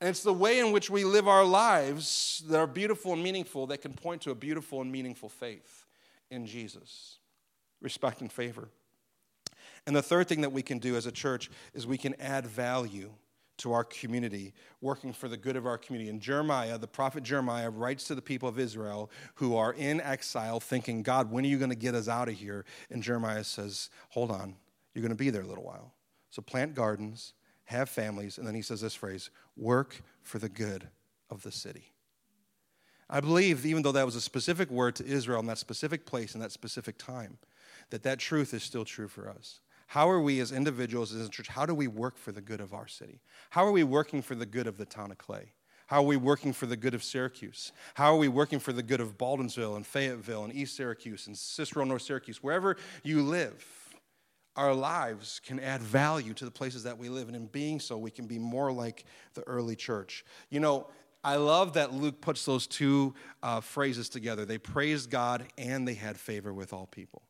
And 0.00 0.08
it's 0.08 0.22
the 0.22 0.32
way 0.32 0.60
in 0.60 0.70
which 0.70 0.90
we 0.90 1.04
live 1.04 1.26
our 1.26 1.44
lives 1.44 2.44
that 2.48 2.58
are 2.58 2.68
beautiful 2.68 3.12
and 3.12 3.22
meaningful 3.22 3.66
that 3.66 3.78
can 3.78 3.92
point 3.92 4.22
to 4.22 4.30
a 4.30 4.34
beautiful 4.34 4.80
and 4.80 4.92
meaningful 4.92 5.28
faith 5.28 5.86
in 6.30 6.46
Jesus. 6.46 7.18
Respect 7.80 8.20
and 8.20 8.30
favor. 8.30 8.68
And 9.86 9.96
the 9.96 10.02
third 10.02 10.28
thing 10.28 10.42
that 10.42 10.52
we 10.52 10.62
can 10.62 10.78
do 10.78 10.96
as 10.96 11.06
a 11.06 11.12
church 11.12 11.50
is 11.74 11.86
we 11.86 11.98
can 11.98 12.14
add 12.20 12.46
value 12.46 13.10
to 13.58 13.72
our 13.72 13.84
community, 13.84 14.54
working 14.80 15.12
for 15.12 15.28
the 15.28 15.36
good 15.36 15.56
of 15.56 15.66
our 15.66 15.78
community. 15.78 16.10
And 16.10 16.20
Jeremiah, 16.20 16.78
the 16.78 16.86
prophet 16.86 17.22
Jeremiah, 17.22 17.70
writes 17.70 18.04
to 18.04 18.14
the 18.14 18.22
people 18.22 18.48
of 18.48 18.58
Israel 18.58 19.10
who 19.36 19.56
are 19.56 19.72
in 19.72 20.00
exile, 20.00 20.60
thinking, 20.60 21.02
God, 21.02 21.30
when 21.30 21.44
are 21.44 21.48
you 21.48 21.58
going 21.58 21.70
to 21.70 21.76
get 21.76 21.94
us 21.94 22.08
out 22.08 22.28
of 22.28 22.34
here? 22.34 22.64
And 22.90 23.02
Jeremiah 23.02 23.44
says, 23.44 23.90
Hold 24.10 24.30
on, 24.30 24.56
you're 24.94 25.02
going 25.02 25.10
to 25.10 25.16
be 25.16 25.30
there 25.30 25.42
a 25.42 25.46
little 25.46 25.64
while. 25.64 25.94
So 26.30 26.42
plant 26.42 26.74
gardens, 26.74 27.34
have 27.64 27.88
families, 27.88 28.38
and 28.38 28.46
then 28.46 28.54
he 28.54 28.62
says 28.62 28.80
this 28.80 28.94
phrase 28.94 29.30
work 29.56 30.02
for 30.22 30.38
the 30.38 30.48
good 30.48 30.88
of 31.30 31.42
the 31.42 31.52
city. 31.52 31.92
I 33.10 33.20
believe, 33.20 33.64
even 33.64 33.82
though 33.82 33.92
that 33.92 34.04
was 34.04 34.16
a 34.16 34.20
specific 34.20 34.70
word 34.70 34.96
to 34.96 35.06
Israel 35.06 35.40
in 35.40 35.46
that 35.46 35.58
specific 35.58 36.04
place 36.04 36.34
in 36.34 36.40
that 36.40 36.52
specific 36.52 36.98
time, 36.98 37.38
that 37.90 38.02
that 38.02 38.18
truth 38.18 38.52
is 38.52 38.62
still 38.62 38.84
true 38.84 39.08
for 39.08 39.30
us. 39.30 39.60
How 39.88 40.10
are 40.10 40.20
we 40.20 40.38
as 40.40 40.52
individuals, 40.52 41.14
as 41.14 41.26
a 41.26 41.30
church, 41.30 41.48
how 41.48 41.64
do 41.64 41.74
we 41.74 41.88
work 41.88 42.18
for 42.18 42.30
the 42.30 42.42
good 42.42 42.60
of 42.60 42.74
our 42.74 42.86
city? 42.86 43.22
How 43.48 43.64
are 43.64 43.72
we 43.72 43.84
working 43.84 44.20
for 44.20 44.34
the 44.34 44.44
good 44.44 44.66
of 44.66 44.76
the 44.76 44.84
town 44.84 45.10
of 45.10 45.16
Clay? 45.16 45.54
How 45.86 46.00
are 46.00 46.06
we 46.06 46.18
working 46.18 46.52
for 46.52 46.66
the 46.66 46.76
good 46.76 46.92
of 46.92 47.02
Syracuse? 47.02 47.72
How 47.94 48.12
are 48.12 48.18
we 48.18 48.28
working 48.28 48.58
for 48.58 48.74
the 48.74 48.82
good 48.82 49.00
of 49.00 49.16
Baldwinsville 49.16 49.76
and 49.76 49.86
Fayetteville 49.86 50.44
and 50.44 50.54
East 50.54 50.76
Syracuse 50.76 51.26
and 51.26 51.36
Cicero, 51.36 51.84
North 51.84 52.02
Syracuse? 52.02 52.42
Wherever 52.42 52.76
you 53.02 53.22
live, 53.22 53.64
our 54.56 54.74
lives 54.74 55.40
can 55.42 55.58
add 55.58 55.80
value 55.80 56.34
to 56.34 56.44
the 56.44 56.50
places 56.50 56.82
that 56.82 56.98
we 56.98 57.08
live. 57.08 57.28
And 57.28 57.36
in 57.36 57.46
being 57.46 57.80
so, 57.80 57.96
we 57.96 58.10
can 58.10 58.26
be 58.26 58.38
more 58.38 58.70
like 58.70 59.06
the 59.32 59.42
early 59.44 59.74
church. 59.74 60.26
You 60.50 60.60
know, 60.60 60.88
I 61.24 61.36
love 61.36 61.72
that 61.72 61.94
Luke 61.94 62.20
puts 62.20 62.44
those 62.44 62.66
two 62.66 63.14
uh, 63.42 63.62
phrases 63.62 64.10
together. 64.10 64.44
They 64.44 64.58
praised 64.58 65.08
God 65.08 65.46
and 65.56 65.88
they 65.88 65.94
had 65.94 66.18
favor 66.18 66.52
with 66.52 66.74
all 66.74 66.86
people. 66.86 67.22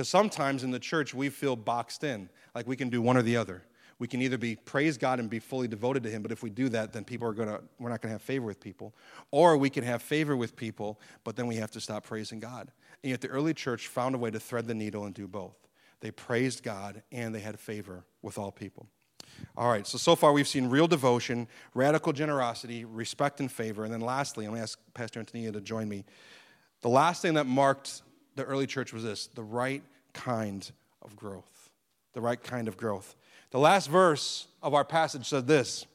Because 0.00 0.08
sometimes 0.08 0.64
in 0.64 0.70
the 0.70 0.78
church, 0.78 1.12
we 1.12 1.28
feel 1.28 1.56
boxed 1.56 2.04
in, 2.04 2.30
like 2.54 2.66
we 2.66 2.74
can 2.74 2.88
do 2.88 3.02
one 3.02 3.18
or 3.18 3.22
the 3.22 3.36
other. 3.36 3.64
We 3.98 4.08
can 4.08 4.22
either 4.22 4.38
be 4.38 4.56
praise 4.56 4.96
God 4.96 5.20
and 5.20 5.28
be 5.28 5.40
fully 5.40 5.68
devoted 5.68 6.02
to 6.04 6.08
Him, 6.08 6.22
but 6.22 6.32
if 6.32 6.42
we 6.42 6.48
do 6.48 6.70
that, 6.70 6.94
then 6.94 7.04
people 7.04 7.28
are 7.28 7.34
gonna, 7.34 7.60
we're 7.78 7.90
not 7.90 8.00
gonna 8.00 8.12
have 8.12 8.22
favor 8.22 8.46
with 8.46 8.60
people. 8.60 8.94
Or 9.30 9.58
we 9.58 9.68
can 9.68 9.84
have 9.84 10.00
favor 10.00 10.38
with 10.38 10.56
people, 10.56 10.98
but 11.22 11.36
then 11.36 11.46
we 11.46 11.56
have 11.56 11.70
to 11.72 11.82
stop 11.82 12.04
praising 12.04 12.40
God. 12.40 12.72
And 13.04 13.10
yet 13.10 13.20
the 13.20 13.28
early 13.28 13.52
church 13.52 13.88
found 13.88 14.14
a 14.14 14.18
way 14.18 14.30
to 14.30 14.40
thread 14.40 14.66
the 14.66 14.72
needle 14.72 15.04
and 15.04 15.14
do 15.14 15.28
both. 15.28 15.68
They 16.00 16.10
praised 16.10 16.62
God 16.62 17.02
and 17.12 17.34
they 17.34 17.40
had 17.40 17.60
favor 17.60 18.06
with 18.22 18.38
all 18.38 18.50
people. 18.50 18.86
All 19.54 19.70
right, 19.70 19.86
so 19.86 19.98
so 19.98 20.16
far 20.16 20.32
we've 20.32 20.48
seen 20.48 20.68
real 20.68 20.88
devotion, 20.88 21.46
radical 21.74 22.14
generosity, 22.14 22.86
respect 22.86 23.38
and 23.40 23.52
favor. 23.52 23.84
And 23.84 23.92
then 23.92 24.00
lastly, 24.00 24.46
I'm 24.46 24.54
to 24.54 24.60
ask 24.60 24.78
Pastor 24.94 25.20
Antonia 25.20 25.52
to 25.52 25.60
join 25.60 25.90
me. 25.90 26.06
The 26.80 26.88
last 26.88 27.20
thing 27.20 27.34
that 27.34 27.44
marked 27.44 28.00
the 28.36 28.44
early 28.44 28.66
church 28.66 28.92
was 28.92 29.04
this 29.04 29.26
the 29.28 29.42
right 29.42 29.82
kind 30.12 30.70
of 31.02 31.16
growth. 31.16 31.70
The 32.12 32.20
right 32.20 32.42
kind 32.42 32.68
of 32.68 32.76
growth. 32.76 33.14
The 33.50 33.58
last 33.58 33.88
verse 33.88 34.46
of 34.62 34.74
our 34.74 34.84
passage 34.84 35.26
said 35.28 35.46
this 35.46 35.86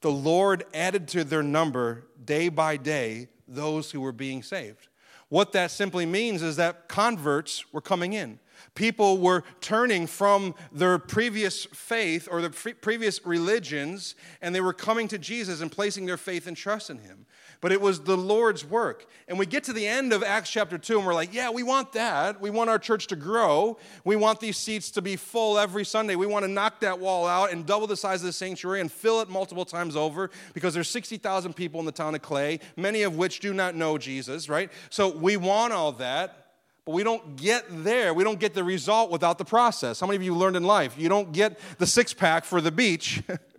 The 0.00 0.10
Lord 0.10 0.64
added 0.74 1.08
to 1.08 1.24
their 1.24 1.42
number 1.42 2.04
day 2.24 2.48
by 2.48 2.76
day 2.76 3.28
those 3.48 3.90
who 3.90 4.00
were 4.00 4.12
being 4.12 4.42
saved. 4.42 4.88
What 5.28 5.52
that 5.52 5.70
simply 5.70 6.06
means 6.06 6.42
is 6.42 6.56
that 6.56 6.88
converts 6.88 7.72
were 7.72 7.80
coming 7.80 8.12
in. 8.12 8.38
People 8.74 9.18
were 9.18 9.42
turning 9.60 10.06
from 10.06 10.54
their 10.70 10.98
previous 10.98 11.64
faith 11.66 12.28
or 12.30 12.40
their 12.40 12.50
previous 12.50 13.24
religions, 13.26 14.14
and 14.40 14.54
they 14.54 14.60
were 14.60 14.72
coming 14.72 15.08
to 15.08 15.18
Jesus 15.18 15.60
and 15.60 15.72
placing 15.72 16.06
their 16.06 16.16
faith 16.16 16.46
and 16.46 16.56
trust 16.56 16.90
in 16.90 16.98
Him. 16.98 17.26
But 17.60 17.72
it 17.72 17.80
was 17.80 18.00
the 18.00 18.16
Lord's 18.16 18.64
work. 18.64 19.06
And 19.28 19.38
we 19.38 19.46
get 19.46 19.64
to 19.64 19.72
the 19.72 19.86
end 19.86 20.12
of 20.12 20.22
Acts 20.22 20.50
chapter 20.50 20.78
2, 20.78 20.98
and 20.98 21.06
we're 21.06 21.14
like, 21.14 21.34
yeah, 21.34 21.50
we 21.50 21.62
want 21.62 21.92
that. 21.92 22.40
We 22.40 22.50
want 22.50 22.70
our 22.70 22.78
church 22.78 23.06
to 23.08 23.16
grow. 23.16 23.78
We 24.04 24.16
want 24.16 24.40
these 24.40 24.56
seats 24.56 24.90
to 24.92 25.02
be 25.02 25.16
full 25.16 25.58
every 25.58 25.84
Sunday. 25.84 26.16
We 26.16 26.26
want 26.26 26.44
to 26.44 26.50
knock 26.50 26.80
that 26.80 26.98
wall 26.98 27.26
out 27.26 27.52
and 27.52 27.64
double 27.64 27.86
the 27.86 27.96
size 27.96 28.20
of 28.20 28.26
the 28.26 28.32
sanctuary 28.32 28.80
and 28.80 28.90
fill 28.90 29.20
it 29.20 29.28
multiple 29.28 29.64
times 29.64 29.96
over 29.96 30.30
because 30.54 30.74
there's 30.74 30.90
60,000 30.90 31.54
people 31.54 31.80
in 31.80 31.86
the 31.86 31.92
town 31.92 32.14
of 32.14 32.22
Clay, 32.22 32.60
many 32.76 33.02
of 33.02 33.16
which 33.16 33.40
do 33.40 33.52
not 33.52 33.74
know 33.74 33.98
Jesus, 33.98 34.48
right? 34.48 34.70
So 34.90 35.08
we 35.08 35.36
want 35.36 35.72
all 35.72 35.92
that. 35.92 36.42
But 36.84 36.92
we 36.92 37.02
don't 37.02 37.34
get 37.36 37.64
there. 37.68 38.14
We 38.14 38.22
don't 38.22 38.38
get 38.38 38.54
the 38.54 38.62
result 38.62 39.10
without 39.10 39.38
the 39.38 39.44
process. 39.44 39.98
How 39.98 40.06
many 40.06 40.16
of 40.16 40.22
you 40.22 40.36
learned 40.36 40.56
in 40.56 40.62
life? 40.62 40.94
You 40.96 41.08
don't 41.08 41.32
get 41.32 41.58
the 41.78 41.86
six 41.86 42.14
pack 42.14 42.44
for 42.44 42.60
the 42.60 42.70
beach 42.70 43.22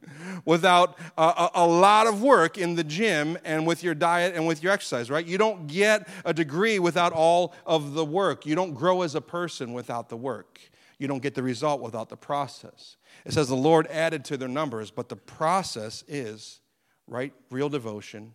without 0.47 0.97
a, 1.17 1.49
a, 1.53 1.67
lot 1.67 2.07
of 2.07 2.23
work 2.23 2.57
in 2.57 2.73
the 2.73 2.83
gym 2.83 3.37
and 3.43 3.67
with 3.67 3.83
your 3.83 3.93
diet 3.93 4.33
and 4.33 4.47
with 4.47 4.63
your 4.63 4.71
exercise, 4.71 5.11
right? 5.11 5.27
You 5.27 5.37
don't 5.37 5.67
get 5.67 6.07
a 6.25 6.33
degree 6.33 6.79
without 6.79 7.13
all 7.13 7.53
of 7.65 7.93
the 7.93 8.05
work. 8.05 8.45
You 8.45 8.55
don't 8.55 8.73
grow 8.73 9.03
as 9.03 9.13
a 9.13 9.21
person 9.21 9.73
without 9.73 10.09
the 10.09 10.17
work. 10.17 10.59
You 10.97 11.07
don't 11.07 11.21
get 11.21 11.35
the 11.35 11.43
result 11.43 11.81
without 11.81 12.09
the 12.09 12.17
process. 12.17 12.97
It 13.25 13.33
says 13.33 13.49
the 13.49 13.55
Lord 13.55 13.87
added 13.87 14.25
to 14.25 14.37
their 14.37 14.47
numbers, 14.47 14.89
but 14.89 15.09
the 15.09 15.15
process 15.17 16.03
is, 16.07 16.61
right, 17.07 17.33
real 17.51 17.69
devotion, 17.69 18.33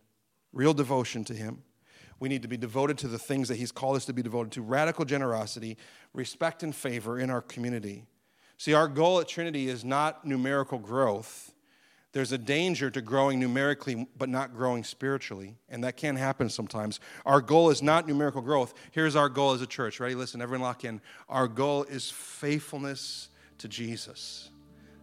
real 0.53 0.75
devotion 0.75 1.25
to 1.25 1.35
Him 1.35 1.63
we 2.23 2.29
need 2.29 2.43
to 2.43 2.49
be 2.49 2.57
devoted 2.57 2.99
to 2.99 3.09
the 3.09 3.19
things 3.19 3.49
that 3.49 3.57
He's 3.57 3.73
called 3.73 3.97
us 3.97 4.05
to 4.05 4.13
be 4.13 4.23
devoted 4.23 4.53
to 4.53 4.63
radical 4.63 5.05
generosity, 5.05 5.77
respect, 6.15 6.63
and 6.63 6.73
favor 6.73 7.19
in 7.19 7.31
our 7.31 7.43
community. 7.43 8.05
See, 8.59 8.75
our 8.75 8.87
goal 8.87 9.19
at 9.19 9.27
Trinity 9.27 9.69
is 9.69 9.85
not 9.85 10.25
numerical 10.25 10.79
growth. 10.79 11.52
There's 12.13 12.33
a 12.33 12.39
danger 12.39 12.91
to 12.91 13.01
growing 13.01 13.41
numerically 13.41 14.07
but 14.19 14.29
not 14.29 14.55
growing 14.55 14.85
spiritually, 14.85 15.57
and 15.71 15.83
that 15.85 15.97
can 15.97 16.17
happen 16.17 16.51
sometimes. 16.51 17.01
Our 17.25 17.41
goal 17.41 17.71
is 17.71 17.83
not 17.83 18.07
numerical 18.07 18.43
growth. 18.43 18.75
Here's 18.91 19.17
our 19.17 19.31
goal 19.31 19.53
as 19.53 19.63
a 19.63 19.67
church. 19.67 19.99
Ready? 19.99 20.15
Listen, 20.15 20.43
everyone 20.43 20.63
lock 20.63 20.85
in. 20.85 21.01
Our 21.29 21.49
goal 21.49 21.85
is 21.85 22.11
faithfulness 22.11 23.31
to 23.59 23.69
Jesus, 23.69 24.51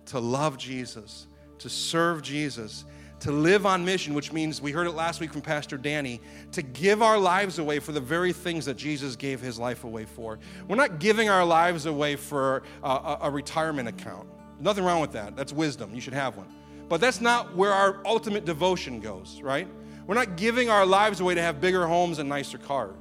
to 0.08 0.20
love 0.20 0.60
Jesus, 0.60 1.26
to 1.58 1.70
serve 1.70 2.22
Jesus, 2.22 2.86
to 3.22 3.32
live 3.32 3.66
on 3.66 3.84
mission, 3.84 4.14
which 4.14 4.32
means 4.32 4.62
we 4.62 4.72
heard 4.72 4.86
it 4.86 4.92
last 4.92 5.20
week 5.20 5.34
from 5.34 5.42
Pastor 5.42 5.78
Danny, 5.78 6.22
to 6.52 6.62
give 6.62 7.02
our 7.02 7.18
lives 7.18 7.58
away 7.58 7.80
for 7.80 7.92
the 7.92 8.00
very 8.00 8.34
things 8.34 8.66
that 8.66 8.78
Jesus 8.78 9.16
gave 9.16 9.42
his 9.42 9.58
life 9.58 9.84
away 9.84 10.06
for. 10.06 10.38
We're 10.68 10.76
not 10.76 11.00
giving 11.00 11.28
our 11.28 11.44
lives 11.44 11.88
away 11.88 12.16
for 12.18 12.62
a, 12.84 13.18
a 13.24 13.32
retirement 13.32 13.90
account. 13.90 14.30
Nothing 14.60 14.84
wrong 14.84 15.02
with 15.02 15.14
that. 15.14 15.36
That's 15.36 15.52
wisdom. 15.52 15.94
You 15.96 16.02
should 16.02 16.14
have 16.14 16.38
one. 16.38 16.48
But 16.90 17.00
that's 17.00 17.22
not 17.22 17.56
where 17.56 17.72
our 17.72 18.02
ultimate 18.06 18.46
devotion 18.46 19.00
goes, 19.00 19.40
right? 19.42 19.68
We're 20.08 20.16
not 20.16 20.38
giving 20.38 20.70
our 20.70 20.86
lives 20.86 21.20
away 21.20 21.36
to 21.36 21.42
have 21.42 21.62
bigger 21.62 21.88
homes 21.88 22.20
and 22.20 22.28
nicer 22.28 22.58
cars. 22.58 22.96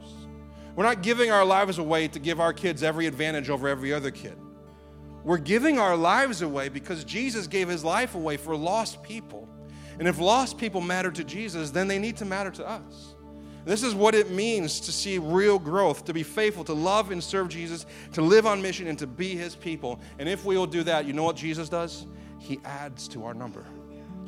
We're 0.76 0.84
not 0.84 1.02
giving 1.02 1.30
our 1.32 1.44
lives 1.44 1.78
away 1.78 2.06
to 2.08 2.18
give 2.18 2.38
our 2.38 2.52
kids 2.52 2.82
every 2.82 3.06
advantage 3.06 3.50
over 3.50 3.66
every 3.66 3.92
other 3.92 4.10
kid. 4.10 4.38
We're 5.24 5.38
giving 5.38 5.78
our 5.78 5.96
lives 5.96 6.42
away 6.42 6.68
because 6.68 7.02
Jesus 7.02 7.46
gave 7.46 7.68
his 7.68 7.82
life 7.82 8.14
away 8.14 8.36
for 8.36 8.54
lost 8.54 9.02
people 9.02 9.48
and 9.98 10.06
if 10.06 10.18
lost 10.18 10.58
people 10.58 10.80
matter 10.80 11.10
to 11.10 11.24
Jesus, 11.24 11.70
then 11.70 11.88
they 11.88 11.98
need 11.98 12.16
to 12.18 12.24
matter 12.24 12.50
to 12.52 12.68
us. 12.68 13.14
This 13.64 13.82
is 13.82 13.94
what 13.94 14.14
it 14.14 14.30
means 14.30 14.80
to 14.80 14.92
see 14.92 15.18
real 15.18 15.58
growth, 15.58 16.04
to 16.04 16.14
be 16.14 16.22
faithful, 16.22 16.64
to 16.64 16.72
love 16.72 17.10
and 17.10 17.22
serve 17.22 17.48
Jesus, 17.48 17.84
to 18.12 18.22
live 18.22 18.46
on 18.46 18.62
mission, 18.62 18.86
and 18.86 18.98
to 18.98 19.06
be 19.06 19.36
his 19.36 19.54
people. 19.54 20.00
And 20.18 20.28
if 20.28 20.44
we 20.44 20.56
will 20.56 20.66
do 20.66 20.84
that, 20.84 21.04
you 21.04 21.12
know 21.12 21.24
what 21.24 21.36
Jesus 21.36 21.68
does? 21.68 22.06
He 22.38 22.60
adds 22.64 23.08
to 23.08 23.24
our 23.26 23.34
number. 23.34 23.66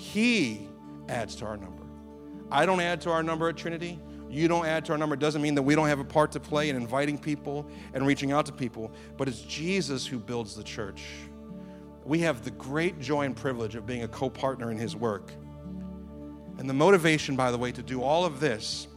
He 0.01 0.67
adds 1.11 1.37
to 1.37 1.45
our 1.45 1.59
number. 1.59 1.83
I 2.51 2.65
don't 2.65 2.81
add 2.81 3.03
to 3.03 3.11
our 3.11 3.23
number 3.23 3.51
at 3.51 3.59
Trinity. 3.59 4.01
You 4.31 4.49
don't 4.49 4.65
add 4.65 4.87
to 4.87 4.93
our 4.93 4.99
number. 4.99 5.15
It 5.15 5.21
doesn't 5.21 5.43
mean 5.43 5.55
that 5.57 5.63
we 5.63 5.75
don't 5.75 5.89
have 5.89 6.01
a 6.01 6.05
part 6.05 6.33
to 6.33 6.41
play 6.41 6.71
in 6.71 6.77
inviting 6.77 7.19
people 7.19 7.69
and 7.93 8.07
reaching 8.07 8.33
out 8.33 8.47
to 8.47 8.53
people, 8.53 8.93
but 9.19 9.29
it's 9.29 9.43
Jesus 9.43 10.07
who 10.07 10.19
builds 10.19 10.57
the 10.57 10.65
church. 10.65 11.03
We 12.07 12.21
have 12.21 12.45
the 12.45 12.51
great 12.53 12.99
joy 12.99 13.27
and 13.27 13.37
privilege 13.37 13.75
of 13.75 13.85
being 13.85 14.03
a 14.03 14.09
co 14.09 14.31
partner 14.31 14.71
in 14.71 14.79
his 14.79 14.97
work. 14.97 15.33
And 16.57 16.67
the 16.67 16.73
motivation, 16.75 17.37
by 17.37 17.51
the 17.51 17.59
way, 17.59 17.71
to 17.71 17.83
do 17.83 18.03
all 18.03 18.25
of 18.25 18.41
this 18.41 18.89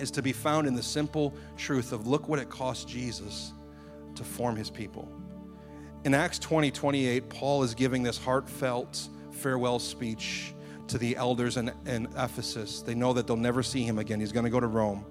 is 0.00 0.10
to 0.10 0.22
be 0.22 0.32
found 0.32 0.66
in 0.66 0.74
the 0.74 0.82
simple 0.82 1.32
truth 1.56 1.92
of 1.92 2.08
look 2.08 2.26
what 2.26 2.40
it 2.40 2.50
cost 2.50 2.88
Jesus 2.88 3.52
to 4.16 4.24
form 4.24 4.56
his 4.56 4.68
people. 4.68 5.08
In 6.04 6.12
Acts 6.12 6.40
20 6.40 6.72
28, 6.72 7.28
Paul 7.28 7.62
is 7.62 7.72
giving 7.72 8.02
this 8.02 8.18
heartfelt 8.18 9.08
farewell 9.34 9.78
speech 9.78 10.54
to 10.88 10.98
the 10.98 11.16
elders 11.16 11.56
in, 11.56 11.72
in 11.86 12.06
Ephesus. 12.16 12.82
They 12.82 12.94
know 12.94 13.12
that 13.12 13.26
they'll 13.26 13.36
never 13.36 13.62
see 13.62 13.82
him 13.82 13.98
again. 13.98 14.20
He's 14.20 14.32
going 14.32 14.44
to 14.44 14.50
go 14.50 14.60
to 14.60 14.66
Rome 14.66 15.04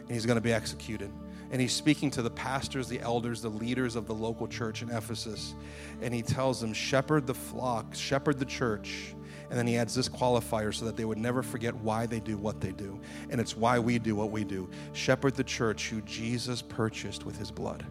and 0.00 0.10
he's 0.10 0.26
going 0.26 0.36
to 0.36 0.42
be 0.42 0.52
executed. 0.52 1.10
And 1.50 1.60
he's 1.60 1.72
speaking 1.72 2.10
to 2.12 2.22
the 2.22 2.30
pastors, 2.30 2.88
the 2.88 3.00
elders, 3.00 3.40
the 3.40 3.48
leaders 3.48 3.96
of 3.96 4.06
the 4.06 4.14
local 4.14 4.46
church 4.46 4.82
in 4.82 4.90
Ephesus. 4.90 5.54
And 6.02 6.12
he 6.12 6.22
tells 6.22 6.60
them, 6.60 6.74
Shepherd 6.74 7.26
the 7.26 7.34
flock, 7.34 7.94
shepherd 7.94 8.38
the 8.38 8.44
church 8.44 9.14
and 9.50 9.58
then 9.58 9.66
he 9.66 9.76
adds 9.76 9.94
this 9.94 10.08
qualifier 10.08 10.74
so 10.74 10.84
that 10.84 10.96
they 10.96 11.04
would 11.04 11.18
never 11.18 11.42
forget 11.42 11.74
why 11.76 12.06
they 12.06 12.20
do 12.20 12.36
what 12.36 12.60
they 12.60 12.72
do. 12.72 13.00
And 13.30 13.40
it's 13.40 13.56
why 13.56 13.78
we 13.78 13.98
do 13.98 14.14
what 14.14 14.30
we 14.30 14.44
do. 14.44 14.68
Shepherd 14.92 15.34
the 15.34 15.44
church 15.44 15.88
who 15.88 16.02
Jesus 16.02 16.60
purchased 16.60 17.24
with 17.24 17.38
his 17.38 17.50
blood. 17.50 17.86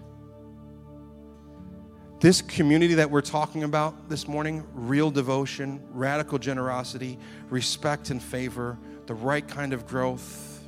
This 2.19 2.41
community 2.41 2.95
that 2.95 3.11
we're 3.11 3.21
talking 3.21 3.63
about 3.63 4.09
this 4.09 4.27
morning 4.27 4.65
real 4.73 5.11
devotion, 5.11 5.79
radical 5.91 6.39
generosity, 6.39 7.19
respect 7.51 8.09
and 8.09 8.21
favor, 8.21 8.79
the 9.05 9.13
right 9.13 9.47
kind 9.47 9.71
of 9.71 9.85
growth. 9.85 10.63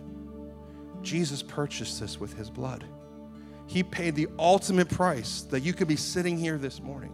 Jesus 1.02 1.42
purchased 1.42 2.00
this 2.00 2.20
with 2.20 2.34
his 2.38 2.52
blood. 2.52 2.86
He 3.66 3.82
paid 3.82 4.16
the 4.16 4.28
ultimate 4.38 4.90
price 4.90 5.42
that 5.50 5.62
you 5.62 5.74
could 5.74 5.88
be 5.88 5.96
sitting 5.96 6.38
here 6.38 6.60
this 6.60 6.82
morning. 6.82 7.14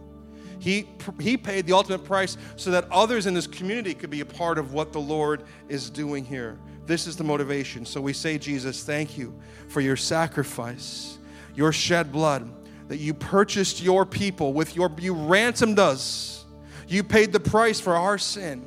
He, 0.58 0.86
he 1.18 1.38
paid 1.38 1.66
the 1.66 1.72
ultimate 1.72 2.04
price 2.04 2.36
so 2.56 2.70
that 2.72 2.90
others 2.90 3.26
in 3.26 3.32
this 3.32 3.46
community 3.46 3.94
could 3.94 4.10
be 4.10 4.20
a 4.20 4.26
part 4.26 4.58
of 4.58 4.74
what 4.74 4.92
the 4.92 5.00
Lord 5.00 5.44
is 5.70 5.88
doing 5.88 6.26
here. 6.26 6.58
This 6.84 7.06
is 7.06 7.16
the 7.16 7.24
motivation. 7.24 7.86
So 7.86 8.02
we 8.02 8.12
say, 8.12 8.36
Jesus, 8.36 8.84
thank 8.84 9.16
you 9.16 9.34
for 9.68 9.80
your 9.80 9.96
sacrifice, 9.96 11.16
your 11.54 11.72
shed 11.72 12.12
blood, 12.12 12.50
that 12.88 12.98
you 12.98 13.14
purchased 13.14 13.82
your 13.82 14.06
people 14.06 14.52
with 14.52 14.76
your, 14.76 14.90
you 14.98 15.14
ransomed 15.14 15.78
us. 15.78 16.44
You 16.88 17.02
paid 17.02 17.32
the 17.32 17.40
price 17.40 17.80
for 17.80 17.96
our 17.96 18.16
sin 18.16 18.64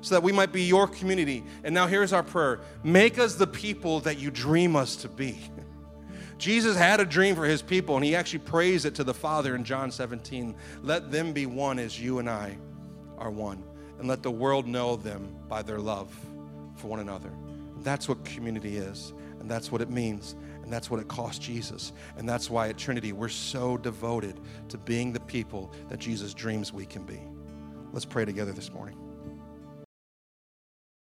so 0.00 0.14
that 0.14 0.22
we 0.22 0.32
might 0.32 0.52
be 0.52 0.62
your 0.62 0.86
community. 0.86 1.44
And 1.64 1.74
now 1.74 1.86
here's 1.86 2.12
our 2.12 2.22
prayer 2.22 2.60
make 2.82 3.18
us 3.18 3.34
the 3.34 3.46
people 3.46 4.00
that 4.00 4.18
you 4.18 4.30
dream 4.30 4.76
us 4.76 4.96
to 4.96 5.08
be. 5.08 5.38
Jesus 6.38 6.76
had 6.76 7.00
a 7.00 7.04
dream 7.04 7.34
for 7.34 7.44
his 7.44 7.62
people, 7.62 7.96
and 7.96 8.04
he 8.04 8.14
actually 8.14 8.38
prays 8.40 8.84
it 8.84 8.94
to 8.96 9.04
the 9.04 9.14
Father 9.14 9.56
in 9.56 9.64
John 9.64 9.90
17. 9.90 10.54
Let 10.82 11.10
them 11.10 11.32
be 11.32 11.46
one 11.46 11.80
as 11.80 12.00
you 12.00 12.20
and 12.20 12.30
I 12.30 12.56
are 13.18 13.30
one, 13.30 13.64
and 13.98 14.06
let 14.06 14.22
the 14.22 14.30
world 14.30 14.68
know 14.68 14.94
them 14.94 15.34
by 15.48 15.62
their 15.62 15.80
love 15.80 16.14
for 16.76 16.86
one 16.86 17.00
another. 17.00 17.32
That's 17.80 18.08
what 18.08 18.24
community 18.24 18.76
is, 18.76 19.12
and 19.40 19.50
that's 19.50 19.72
what 19.72 19.80
it 19.80 19.90
means, 19.90 20.36
and 20.68 20.72
that's 20.74 20.90
what 20.90 21.00
it 21.00 21.08
cost 21.08 21.40
Jesus. 21.40 21.94
And 22.18 22.28
that's 22.28 22.50
why 22.50 22.68
at 22.68 22.76
Trinity, 22.76 23.14
we're 23.14 23.30
so 23.30 23.78
devoted 23.78 24.38
to 24.68 24.76
being 24.76 25.14
the 25.14 25.20
people 25.20 25.72
that 25.88 25.98
Jesus 25.98 26.34
dreams 26.34 26.74
we 26.74 26.84
can 26.84 27.04
be. 27.04 27.22
Let's 27.94 28.04
pray 28.04 28.26
together 28.26 28.52
this 28.52 28.70
morning. 28.70 29.07